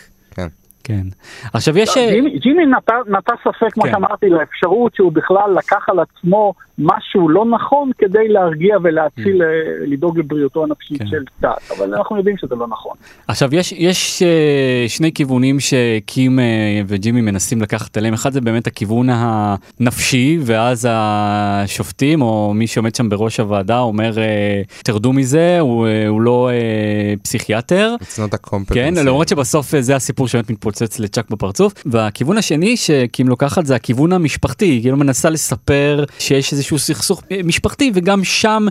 כן. 0.88 1.08
עכשיו 1.54 1.78
יש... 1.78 1.98
אה, 1.98 2.12
ג'ימי, 2.42 2.66
נטע 3.08 3.34
ספק, 3.44 3.74
כמו 3.74 3.84
כן. 3.84 3.92
שאמרתי, 3.92 4.30
לאפשרות 4.30 4.96
שהוא 4.96 5.12
בכלל 5.12 5.56
לקח 5.58 5.90
על 5.90 6.00
עצמו 6.00 6.54
משהו 6.78 7.30
לא 7.30 7.46
נכון 7.46 7.92
כדי 7.98 8.28
להרגיע 8.28 8.78
ולהציל, 8.84 9.42
אה, 9.42 9.48
לדאוג 9.88 10.20
לבריאותו 10.20 10.64
הנפשית 10.64 11.00
כן. 11.00 11.08
של 11.08 11.24
צה"ל, 11.42 11.76
אבל 11.78 11.94
אנחנו 11.94 12.18
יודעים 12.18 12.38
שזה 12.38 12.56
לא 12.56 12.68
נכון. 12.68 12.94
עכשיו 13.28 13.56
יש 13.56 13.72
יש 13.72 14.22
אה, 14.22 14.86
שני 14.88 15.14
כיוונים 15.14 15.58
שקים 15.60 16.40
אה, 16.40 16.82
וג'ימי 16.88 17.22
מנסים 17.22 17.62
לקחת 17.62 17.98
עליהם 17.98 18.14
אחד 18.14 18.32
זה 18.32 18.42
באמת 18.42 18.68
הכיוון 18.68 19.08
הנפשי 19.12 20.40
ואז 20.42 20.88
השופטים 20.92 22.22
או 22.22 22.52
מי 22.56 22.68
שעומד 22.68 22.96
שם 22.96 23.10
בראש 23.10 23.40
הוועדה 23.40 23.80
אומר 23.80 24.20
אה, 24.20 24.62
תרדו 24.84 25.14
מזה 25.14 25.60
הוא, 25.60 25.88
אה, 25.88 26.08
הוא 26.08 26.22
לא 26.22 26.50
אה, 26.50 27.14
פסיכיאטר. 27.22 27.96
It's 28.02 28.06
not 28.06 28.36
a 28.36 28.50
competency. 28.50 28.74
כן, 28.74 28.94
למרות 29.06 29.28
שבסוף 29.28 29.76
אה, 29.76 29.82
זה 29.82 29.96
הסיפור 29.96 30.28
שבאמת 30.28 30.50
מתפוצץ 30.50 31.00
לצ'אק 31.00 31.30
בפרצוף. 31.30 31.74
והכיוון 31.86 32.38
השני 32.38 32.78
שקים 32.78 33.28
לוקחת 33.28 33.66
זה 33.66 33.76
הכיוון 33.76 34.14
המשפחתי, 34.14 34.80
כאילו 34.82 34.98
מנסה 34.98 35.30
לספר 35.30 36.04
שיש 36.20 36.50
איזשהו 36.66 36.96
סכסוך 36.96 37.24
אה, 37.32 37.40
משפחתי 37.44 37.92
וגם 37.96 38.24
שם 38.24 38.66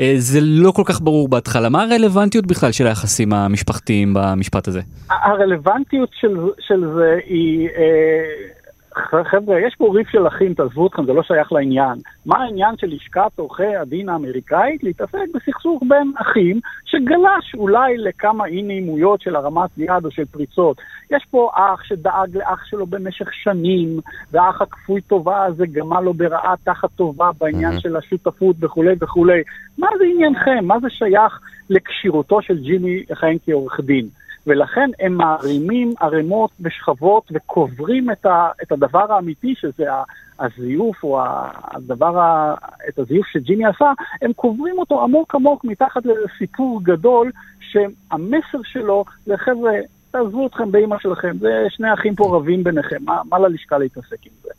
אה, 0.00 0.14
זה 0.16 0.38
לא 0.42 0.70
כל 0.70 0.82
כך 0.86 1.00
ברור 1.00 1.28
בהתחלה. 1.28 1.68
מה 1.68 1.82
הרלוונטיות 1.82 2.46
בכלל 2.46 2.72
של 2.72 2.86
היחסים 2.86 3.32
המשפחתיים 3.32 4.14
במשפט 4.14 4.68
הזה? 4.68 4.80
הרלוונטיות 5.10 6.08
של, 6.20 6.36
של 6.58 6.84
זה 6.96 7.18
היא, 7.26 7.68
אה, 7.68 7.82
חבר'ה, 8.96 9.60
יש 9.60 9.74
פה 9.78 9.92
ריף 9.94 10.08
של 10.08 10.26
אחים, 10.26 10.54
תעזבו 10.54 10.86
אתכם, 10.86 11.04
זה 11.04 11.12
לא 11.12 11.22
שייך 11.22 11.52
לעניין. 11.52 11.98
מה 12.26 12.38
העניין 12.38 12.76
של 12.76 12.86
לשכת 12.86 13.30
עורכי 13.36 13.76
הדין 13.76 14.08
האמריקאית? 14.08 14.82
להתעסק 14.82 15.18
בסכסוך 15.34 15.82
בין 15.88 16.12
אחים, 16.16 16.60
שגלש 16.84 17.54
אולי 17.54 17.98
לכמה 17.98 18.46
אי 18.46 18.62
נעימויות 18.62 19.20
של 19.20 19.36
הרמת 19.36 19.70
יד 19.78 20.04
או 20.04 20.10
של 20.10 20.24
פריצות. 20.24 20.80
יש 21.10 21.26
פה 21.30 21.50
אח 21.54 21.84
שדאג 21.84 22.36
לאח 22.36 22.64
שלו 22.64 22.86
במשך 22.86 23.34
שנים, 23.34 24.00
והאח 24.32 24.62
הכפוי 24.62 25.00
טובה 25.00 25.44
הזה 25.44 25.66
גמה 25.66 26.00
לו 26.00 26.14
ברעה 26.14 26.54
תחת 26.64 26.90
טובה 26.96 27.30
בעניין 27.40 27.80
של 27.80 27.96
השותפות 27.96 28.56
וכולי 28.60 28.94
וכולי. 29.00 29.42
מה 29.78 29.88
זה 29.98 30.04
עניינכם? 30.14 30.64
מה 30.64 30.80
זה 30.80 30.90
שייך 30.90 31.40
לכשירותו 31.70 32.42
של 32.42 32.58
ג'ימי 32.58 33.02
לכהן 33.10 33.36
כעורך 33.46 33.80
דין? 33.80 34.08
ולכן 34.46 34.90
הם 35.00 35.12
מערימים 35.12 35.92
ערימות 36.00 36.50
ושכבות 36.60 37.32
וקוברים 37.34 38.10
את, 38.10 38.26
ה, 38.26 38.48
את 38.62 38.72
הדבר 38.72 39.12
האמיתי, 39.12 39.54
שזה 39.60 39.84
הזיוף 40.40 41.02
או 41.02 41.20
הדבר, 41.64 42.18
ה, 42.18 42.54
את 42.88 42.98
הזיוף 42.98 43.26
שג'ימי 43.26 43.64
עשה, 43.66 43.92
הם 44.22 44.32
קוברים 44.32 44.78
אותו 44.78 45.02
עמוק 45.02 45.34
עמוק 45.34 45.64
מתחת 45.64 46.02
לסיפור 46.06 46.80
גדול, 46.82 47.30
שהמסר 47.60 48.58
שלו 48.64 49.04
זה 49.26 49.36
חבר'ה, 49.36 49.72
תעזבו 50.10 50.46
אתכם 50.46 50.72
באימא 50.72 50.96
שלכם, 51.02 51.36
זה 51.40 51.66
שני 51.68 51.94
אחים 51.94 52.14
פה 52.14 52.36
רבים 52.36 52.64
ביניכם, 52.64 52.96
מה, 53.04 53.20
מה 53.30 53.38
ללשכה 53.38 53.78
להתעסק 53.78 54.26
עם 54.26 54.32
זה? 54.42 54.50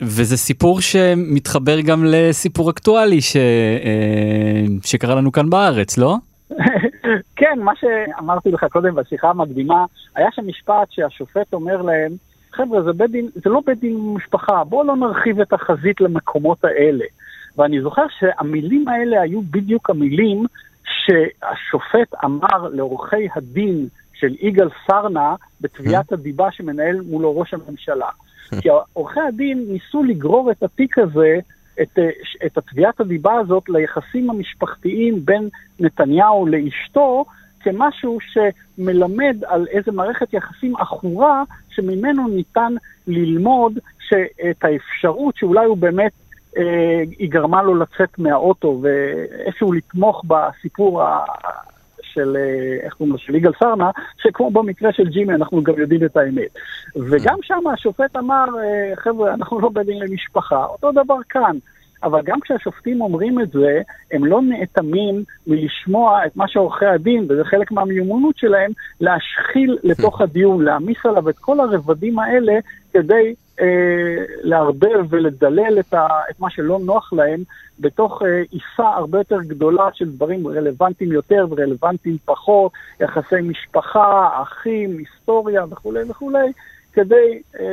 וזה 0.00 0.36
סיפור 0.36 0.80
שמתחבר 0.80 1.80
גם 1.80 2.04
לסיפור 2.06 2.70
אקטואלי 2.70 3.20
ש... 3.20 3.36
אה, 3.36 4.64
שקרה 4.84 5.14
לנו 5.14 5.32
כאן 5.32 5.50
בארץ, 5.50 5.98
לא? 5.98 6.16
כן, 7.36 7.58
מה 7.58 7.72
שאמרתי 7.76 8.50
לך 8.50 8.64
קודם 8.64 8.94
בשיחה 8.94 9.30
המקדימה, 9.30 9.84
היה 10.16 10.28
שם 10.32 10.46
משפט 10.46 10.88
שהשופט 10.90 11.52
אומר 11.52 11.82
להם, 11.82 12.12
חבר'ה, 12.52 12.82
זה, 12.82 13.06
דין, 13.06 13.28
זה 13.34 13.50
לא 13.50 13.60
בית 13.66 13.80
דין 13.80 13.96
משפחה, 14.14 14.64
בואו 14.64 14.86
לא 14.86 14.96
נרחיב 14.96 15.40
את 15.40 15.52
החזית 15.52 16.00
למקומות 16.00 16.64
האלה. 16.64 17.04
ואני 17.58 17.80
זוכר 17.82 18.04
שהמילים 18.18 18.88
האלה 18.88 19.20
היו 19.20 19.40
בדיוק 19.50 19.90
המילים 19.90 20.44
שהשופט 20.84 22.14
אמר 22.24 22.68
לעורכי 22.72 23.28
הדין 23.36 23.88
של 24.14 24.34
יגאל 24.40 24.68
סרנה 24.86 25.34
בתביעת 25.60 26.12
הדיבה 26.12 26.48
שמנהל 26.52 27.00
מולו 27.00 27.38
ראש 27.38 27.54
הממשלה. 27.54 28.08
כי 28.60 28.68
עורכי 28.92 29.20
הדין 29.20 29.64
ניסו 29.68 30.02
לגרור 30.04 30.50
את 30.50 30.62
התיק 30.62 30.98
הזה, 30.98 31.38
את, 31.82 31.98
אה, 31.98 32.08
את 32.46 32.58
התביעת 32.58 33.00
הדיבה 33.00 33.34
הזאת 33.34 33.68
ליחסים 33.68 34.30
המשפחתיים 34.30 35.24
בין 35.24 35.48
נתניהו 35.80 36.46
לאשתו, 36.46 37.24
כמשהו 37.60 38.18
שמלמד 38.20 39.36
על 39.46 39.66
איזה 39.70 39.92
מערכת 39.92 40.34
יחסים 40.34 40.76
עכורה, 40.76 41.42
שממנו 41.70 42.28
ניתן 42.28 42.74
ללמוד 43.06 43.78
שאת 44.08 44.64
האפשרות 44.64 45.36
שאולי 45.36 45.66
הוא 45.66 45.76
באמת, 45.76 46.12
אה, 46.56 47.02
היא 47.18 47.30
גרמה 47.30 47.62
לו 47.62 47.74
לצאת 47.74 48.18
מהאוטו 48.18 48.82
ואיפשהו 48.82 49.72
לתמוך 49.72 50.24
בסיפור. 50.26 51.02
של, 52.14 52.36
אה, 52.36 52.86
איך 52.86 52.94
קוראים 52.94 53.12
לו, 53.12 53.18
של 53.18 53.34
יגאל 53.34 53.52
סרנה, 53.58 53.90
שכמו 54.22 54.50
במקרה 54.50 54.92
של 54.92 55.08
ג'ימי 55.08 55.34
אנחנו 55.34 55.62
גם 55.62 55.78
יודעים 55.78 56.04
את 56.04 56.16
האמת. 56.16 56.58
וגם 56.96 57.38
שם 57.42 57.62
השופט 57.74 58.16
אמר, 58.16 58.44
אה, 58.58 58.96
חבר'ה, 58.96 59.34
אנחנו 59.34 59.60
לא 59.60 59.68
בית 59.68 59.86
דין 59.86 59.98
למשפחה, 59.98 60.64
אותו 60.64 60.92
דבר 60.92 61.16
כאן. 61.28 61.56
אבל 62.02 62.22
גם 62.24 62.40
כשהשופטים 62.40 63.00
אומרים 63.00 63.40
את 63.40 63.50
זה, 63.50 63.82
הם 64.12 64.24
לא 64.24 64.42
נאטמים 64.42 65.24
מלשמוע 65.46 66.26
את 66.26 66.36
מה 66.36 66.48
שעורכי 66.48 66.86
הדין, 66.86 67.26
וזה 67.28 67.44
חלק 67.44 67.72
מהמיומנות 67.72 68.36
שלהם, 68.36 68.70
להשחיל 69.00 69.78
לתוך 69.82 70.20
הדיון, 70.20 70.64
להעמיס 70.64 70.98
עליו 71.04 71.28
את 71.28 71.38
כל 71.38 71.60
הרבדים 71.60 72.18
האלה, 72.18 72.52
כדי 72.92 73.34
לערבב 74.42 75.04
ולדלל 75.10 75.80
את, 75.80 75.94
ה, 75.94 76.06
את 76.30 76.40
מה 76.40 76.50
שלא 76.50 76.78
נוח 76.82 77.12
להם, 77.12 77.42
בתוך 77.80 78.22
אה, 78.22 78.42
עיסה 78.50 78.88
הרבה 78.96 79.18
יותר 79.18 79.38
גדולה 79.42 79.88
של 79.94 80.10
דברים 80.10 80.46
רלוונטיים 80.46 81.12
יותר 81.12 81.46
ורלוונטיים 81.50 82.16
פחות, 82.24 82.72
יחסי 83.00 83.40
משפחה, 83.42 84.28
אחים, 84.42 84.98
היסטוריה 84.98 85.64
וכולי 85.70 86.00
וכולי, 86.08 86.52
כדי 86.92 87.42
אה, 87.60 87.64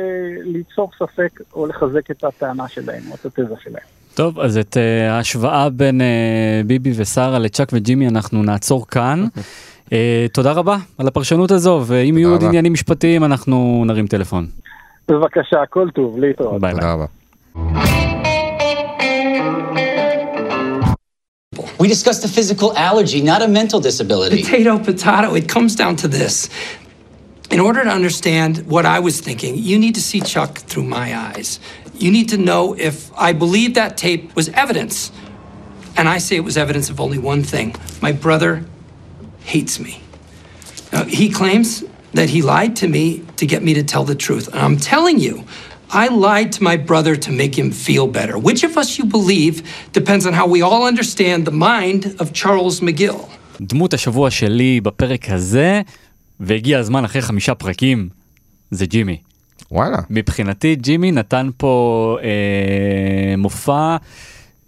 ליצור 0.44 0.90
ספק 0.98 1.40
או 1.54 1.66
לחזק 1.66 2.10
את 2.10 2.24
הטענה 2.24 2.68
שלהם 2.68 3.02
או 3.10 3.14
את 3.14 3.26
התזה 3.26 3.54
שלהם. 3.62 3.84
טוב, 4.14 4.40
אז 4.40 4.58
את 4.58 4.76
אה, 4.76 5.12
ההשוואה 5.12 5.70
בין 5.70 6.00
אה, 6.00 6.62
ביבי 6.66 6.92
ושרה 6.96 7.38
לצ'אק 7.38 7.68
וג'ימי 7.72 8.08
אנחנו 8.08 8.42
נעצור 8.42 8.86
כאן. 8.86 9.24
אה, 9.92 10.26
תודה 10.32 10.52
רבה 10.52 10.76
על 10.98 11.08
הפרשנות 11.08 11.50
הזו, 11.50 11.82
ואם 11.86 12.18
יהיו 12.18 12.30
עוד. 12.30 12.44
עניינים 12.44 12.72
משפטיים 12.72 13.24
אנחנו 13.24 13.84
נרים 13.86 14.06
טלפון. 14.06 14.46
בבקשה, 15.09 15.65
כל 15.69 15.89
טוב, 15.95 16.17
להתראות. 16.19 16.61
ביי 16.61 16.73
ביי. 16.73 16.79
תודה 16.79 16.93
רבה. 16.93 17.05
We 21.79 21.87
discussed 21.87 22.23
a 22.23 22.27
physical 22.27 22.69
allergy, 22.77 23.21
not 23.21 23.41
a 23.41 23.47
mental 23.47 23.79
disability. 23.79 24.43
Potato, 24.43 24.79
potato, 24.79 25.35
it 25.35 25.47
comes 25.47 25.75
down 25.75 25.95
to 25.97 26.07
this. 26.07 26.49
In 27.51 27.59
order 27.59 27.83
to 27.83 27.89
understand 27.89 28.65
what 28.73 28.85
I 28.85 28.99
was 28.99 29.21
thinking, 29.21 29.53
you 29.55 29.77
need 29.77 29.95
to 29.95 30.01
see 30.01 30.19
Chuck 30.19 30.53
through 30.69 30.87
my 30.99 31.07
eyes. 31.15 31.59
You 32.03 32.11
need 32.11 32.27
to 32.29 32.37
know 32.37 32.75
if 32.89 33.11
I 33.15 33.33
believe 33.33 33.75
that 33.75 33.97
tape 33.97 34.35
was 34.35 34.49
evidence. 34.49 35.11
And 35.97 36.09
I 36.09 36.17
say 36.17 36.35
it 36.35 36.43
was 36.43 36.57
evidence 36.57 36.89
of 36.89 36.99
only 36.99 37.19
one 37.19 37.43
thing 37.43 37.75
my 38.01 38.11
brother 38.11 38.65
hates 39.43 39.79
me. 39.79 40.01
Now, 40.91 41.03
he 41.03 41.29
claims 41.29 41.83
that 42.18 42.28
he 42.34 42.40
lied 42.42 42.74
to 42.82 42.86
me 42.88 43.04
to 43.36 43.44
get 43.52 43.62
me 43.62 43.72
to 43.74 43.82
tell 43.92 44.04
the 44.04 44.18
truth. 44.26 44.46
And 44.52 44.60
I'm 44.66 44.76
telling 44.76 45.18
you, 45.18 45.44
I 45.92 46.06
lied 46.08 46.52
to 46.56 46.62
my 46.62 46.76
brother 46.76 47.14
to 47.26 47.30
make 47.32 47.54
him 47.60 47.70
feel 47.86 48.06
better. 48.06 48.38
Which 48.38 48.62
of 48.68 48.72
us 48.82 48.98
you 48.98 49.04
believe 49.04 49.62
depends 49.92 50.24
on 50.26 50.32
how 50.32 50.46
we 50.46 50.60
all 50.62 50.82
understand 50.92 51.38
the 51.46 51.56
mind 51.70 52.00
of 52.22 52.32
Charles 52.32 52.80
McGill. 52.80 53.26
דמות 53.60 53.94
השבוע 53.94 54.30
שלי 54.30 54.80
בפרק 54.80 55.30
הזה, 55.30 55.82
והגיע 56.40 56.78
הזמן 56.78 57.04
אחרי 57.04 57.22
חמישה 57.22 57.54
פרקים, 57.54 58.08
זה 58.70 58.86
ג'ימי. 58.86 59.16
וואלה. 59.70 59.98
מבחינתי 60.10 60.74
ג'ימי 60.74 61.12
נתן 61.12 61.50
פה 61.56 62.16
אה, 62.22 63.36
מופע 63.36 63.96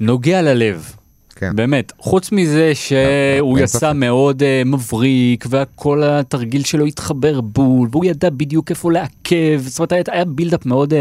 נוגע 0.00 0.42
ללב. 0.42 0.94
כן. 1.42 1.56
באמת, 1.56 1.92
חוץ 1.98 2.32
מזה 2.32 2.74
שהוא 2.74 3.56
אין 3.56 3.64
יצא 3.64 3.78
ספק. 3.78 3.92
מאוד 3.94 4.42
uh, 4.42 4.68
מבריק 4.68 5.46
וכל 5.50 6.02
התרגיל 6.04 6.64
שלו 6.64 6.86
התחבר 6.86 7.40
בול 7.40 7.88
והוא 7.92 8.04
ידע 8.04 8.30
בדיוק 8.30 8.70
איפה 8.70 8.92
לעכב, 8.92 9.62
זאת 9.66 9.92
אומרת 9.92 10.08
היה, 10.08 10.24
buildup 10.24 10.66
מאוד, 10.66 10.92
uh, 10.92 10.96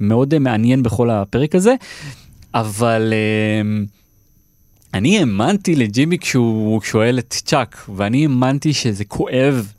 מאוד 0.00 0.34
uh, 0.34 0.38
מעניין 0.38 0.82
בכל 0.82 1.10
הפרק 1.10 1.54
הזה, 1.54 1.74
אבל 2.54 3.12
uh, 3.12 3.90
אני 4.94 5.18
האמנתי 5.18 5.76
לג'ימי 5.76 6.18
כשהוא 6.18 6.82
שואל 6.82 7.18
את 7.18 7.34
צ'אק 7.44 7.76
ואני 7.96 8.22
האמנתי 8.22 8.72
שזה 8.72 9.04
כואב 9.04 9.72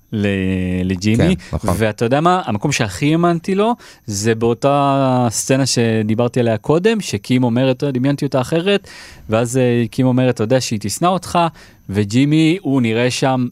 לג'ימי 0.83 1.35
כן, 1.35 1.55
נכון. 1.55 1.69
ואתה 1.77 2.05
יודע 2.05 2.21
מה 2.21 2.41
המקום 2.45 2.71
שהכי 2.71 3.11
האמנתי 3.11 3.55
לו 3.55 3.73
זה 4.05 4.35
באותה 4.35 5.27
סצנה 5.29 5.65
שדיברתי 5.65 6.39
עליה 6.39 6.57
קודם 6.57 7.01
שקים 7.01 7.43
אומרת 7.43 7.83
"אה, 7.83 7.91
דמיינתי 7.91 8.25
אותה 8.25 8.41
אחרת 8.41 8.87
ואז 9.29 9.57
אה, 9.57 9.83
קים 9.91 10.05
אומרת 10.05 10.35
אתה 10.35 10.43
יודע 10.43 10.61
שהיא 10.61 10.79
תשנא 10.81 11.07
אותך 11.07 11.39
וג'ימי 11.89 12.57
הוא 12.61 12.81
נראה 12.81 13.11
שם. 13.11 13.47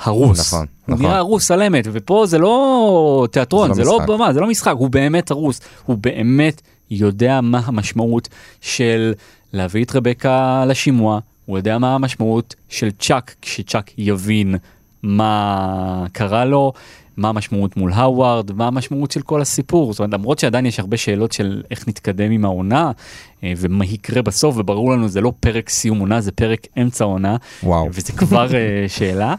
הרוס, 0.00 0.40
נכון, 0.54 0.66
נכון. 0.88 1.04
נראה 1.06 1.16
הרוס 1.18 1.50
על 1.50 1.62
אמת 1.62 1.84
ופה 1.92 2.26
זה 2.26 2.38
לא 2.38 3.26
תיאטרון 3.30 3.68
זה 3.68 3.74
זה 3.74 3.84
לא 3.84 3.90
לא 3.90 3.96
משחק. 3.98 4.08
במה 4.08 4.32
זה 4.32 4.40
לא 4.40 4.46
משחק 4.48 4.74
הוא 4.78 4.90
באמת 4.90 5.30
הרוס 5.30 5.60
הוא 5.86 5.98
באמת 6.00 6.62
יודע 6.90 7.40
מה 7.40 7.60
המשמעות 7.64 8.28
של 8.60 9.12
להביא 9.52 9.84
את 9.84 9.96
רבקה 9.96 10.64
לשימוע 10.68 11.18
הוא 11.46 11.58
יודע 11.58 11.78
מה 11.78 11.94
המשמעות 11.94 12.54
של 12.68 12.90
צ'אק 12.90 13.34
כשצ'אק 13.42 13.90
יבין 13.98 14.54
מה 15.02 16.06
קרה 16.12 16.44
לו 16.44 16.72
מה 17.18 17.28
המשמעות 17.28 17.76
מול 17.76 17.92
האווארד, 17.92 18.52
מה 18.52 18.66
המשמעות 18.66 19.10
של 19.10 19.20
כל 19.20 19.40
הסיפור. 19.40 19.92
זאת 19.92 19.98
אומרת, 19.98 20.12
למרות 20.14 20.38
שעדיין 20.38 20.66
יש 20.66 20.80
הרבה 20.80 20.96
שאלות 20.96 21.32
של 21.32 21.62
איך 21.70 21.88
נתקדם 21.88 22.30
עם 22.30 22.44
העונה, 22.44 22.92
אה, 23.44 23.52
ומה 23.56 23.84
יקרה 23.84 24.22
בסוף, 24.22 24.56
וברור 24.58 24.92
לנו 24.92 25.08
זה 25.08 25.20
לא 25.20 25.32
פרק 25.40 25.68
סיום 25.68 25.98
עונה, 25.98 26.20
זה 26.20 26.32
פרק 26.32 26.66
אמצע 26.82 27.04
עונה. 27.04 27.36
וואו. 27.62 27.88
וזה 27.94 28.12
כבר 28.12 28.54
אה, 28.54 28.84
שאלה, 28.88 29.34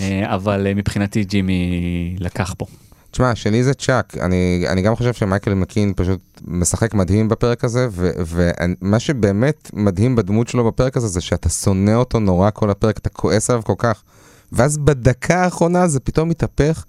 אה, 0.00 0.34
אבל 0.34 0.74
מבחינתי 0.74 1.24
ג'ימי 1.24 2.16
לקח 2.20 2.54
פה. 2.58 2.66
תשמע, 3.10 3.34
שלי 3.34 3.62
זה 3.62 3.74
צ'אק. 3.74 4.16
אני, 4.20 4.64
אני 4.68 4.82
גם 4.82 4.96
חושב 4.96 5.12
שמייקל 5.12 5.54
מקין 5.54 5.92
פשוט 5.96 6.20
משחק 6.44 6.94
מדהים 6.94 7.28
בפרק 7.28 7.64
הזה, 7.64 7.88
ומה 8.26 8.98
שבאמת 8.98 9.70
מדהים 9.72 10.16
בדמות 10.16 10.48
שלו 10.48 10.64
בפרק 10.64 10.96
הזה, 10.96 11.08
זה 11.08 11.20
שאתה 11.20 11.48
שונא 11.48 11.90
אותו 11.90 12.20
נורא 12.20 12.50
כל 12.54 12.70
הפרק, 12.70 12.98
אתה 12.98 13.08
כועס 13.08 13.50
עליו 13.50 13.62
כל 13.64 13.74
כך. 13.78 14.02
ואז 14.52 14.78
בדקה 14.78 15.44
האחרונה 15.44 15.88
זה 15.88 16.00
פתאום 16.00 16.28
מתהפך, 16.28 16.84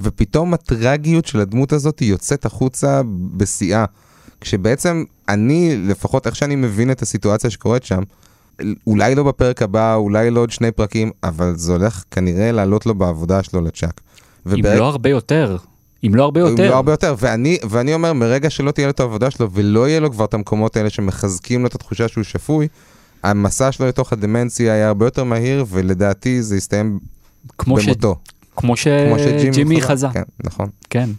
ופתאום 0.00 0.54
הטרגיות 0.54 1.26
של 1.26 1.40
הדמות 1.40 1.72
הזאת 1.72 2.02
יוצאת 2.02 2.44
החוצה 2.44 3.02
בשיאה. 3.36 3.84
כשבעצם 4.40 5.04
אני, 5.28 5.76
לפחות 5.88 6.26
איך 6.26 6.36
שאני 6.36 6.56
מבין 6.56 6.90
את 6.90 7.02
הסיטואציה 7.02 7.50
שקורית 7.50 7.84
שם, 7.84 8.02
אולי 8.86 9.14
לא 9.14 9.22
בפרק 9.22 9.62
הבא, 9.62 9.94
אולי 9.94 10.30
לא 10.30 10.40
עוד 10.40 10.50
שני 10.50 10.72
פרקים, 10.72 11.10
אבל 11.22 11.52
זה 11.56 11.72
הולך 11.72 12.04
כנראה 12.10 12.52
לעלות 12.52 12.86
לו 12.86 12.94
בעבודה 12.94 13.42
שלו 13.42 13.60
לצ'אק. 13.60 14.00
אם 14.46 14.78
לא 14.78 14.88
הרבה 14.88 15.08
יותר. 15.08 15.56
אם 16.06 16.14
לא 16.14 16.24
הרבה 16.24 16.40
יותר. 16.40 16.64
אם 16.64 16.70
לא 16.70 16.76
הרבה 16.76 16.92
יותר, 16.92 17.14
ואני, 17.18 17.58
ואני 17.70 17.94
אומר, 17.94 18.12
מרגע 18.12 18.50
שלא 18.50 18.70
תהיה 18.70 18.86
לו 18.86 18.90
את 18.90 19.00
העבודה 19.00 19.30
שלו 19.30 19.50
ולא 19.52 19.88
יהיה 19.88 20.00
לו 20.00 20.12
כבר 20.12 20.24
את 20.24 20.34
המקומות 20.34 20.76
האלה 20.76 20.90
שמחזקים 20.90 21.60
לו 21.60 21.66
את 21.66 21.74
התחושה 21.74 22.08
שהוא 22.08 22.24
שפוי, 22.24 22.68
המסע 23.22 23.72
שלו 23.72 23.86
לתוך 23.86 24.12
הדמנציה 24.12 24.72
היה 24.74 24.88
הרבה 24.88 25.06
יותר 25.06 25.24
מהיר, 25.24 25.64
ולדעתי 25.68 26.42
זה 26.42 26.56
יסתיים 26.56 26.98
כמו 27.58 27.76
במותו. 27.76 28.16
ש... 28.16 28.56
כמו 28.56 28.76
שג'ימי 28.76 29.80
חזה. 29.80 30.06
כן, 30.12 30.22
נכון. 30.44 30.68
כן. 30.90 31.10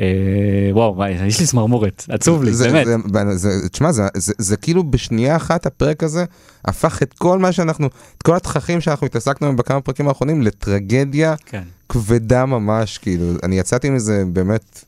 אה, 0.00 0.68
וואו, 0.72 1.02
יש 1.26 1.40
לי 1.40 1.46
צמרמורת, 1.46 2.04
עצוב 2.08 2.44
לי, 2.44 2.52
זה, 2.52 2.70
באמת. 2.72 2.86
זה, 3.38 3.60
זה, 3.60 3.68
תשמע, 3.68 3.92
זה, 3.92 4.02
זה, 4.16 4.32
זה 4.38 4.56
כאילו 4.56 4.90
בשנייה 4.90 5.36
אחת 5.36 5.66
הפרק 5.66 6.02
הזה 6.02 6.24
הפך 6.64 7.02
את 7.02 7.14
כל 7.14 7.38
מה 7.38 7.52
שאנחנו, 7.52 7.86
את 8.18 8.22
כל 8.22 8.36
התככים 8.36 8.80
שאנחנו 8.80 9.06
התעסקנו 9.06 9.46
בהם 9.46 9.56
בכמה 9.56 9.80
פרקים 9.80 10.08
האחרונים 10.08 10.42
לטרגדיה 10.42 11.34
כן. 11.46 11.62
כבדה 11.88 12.46
ממש, 12.46 12.98
כאילו, 12.98 13.24
אני 13.42 13.58
יצאתי 13.58 13.90
מזה 13.90 14.24
באמת 14.32 14.84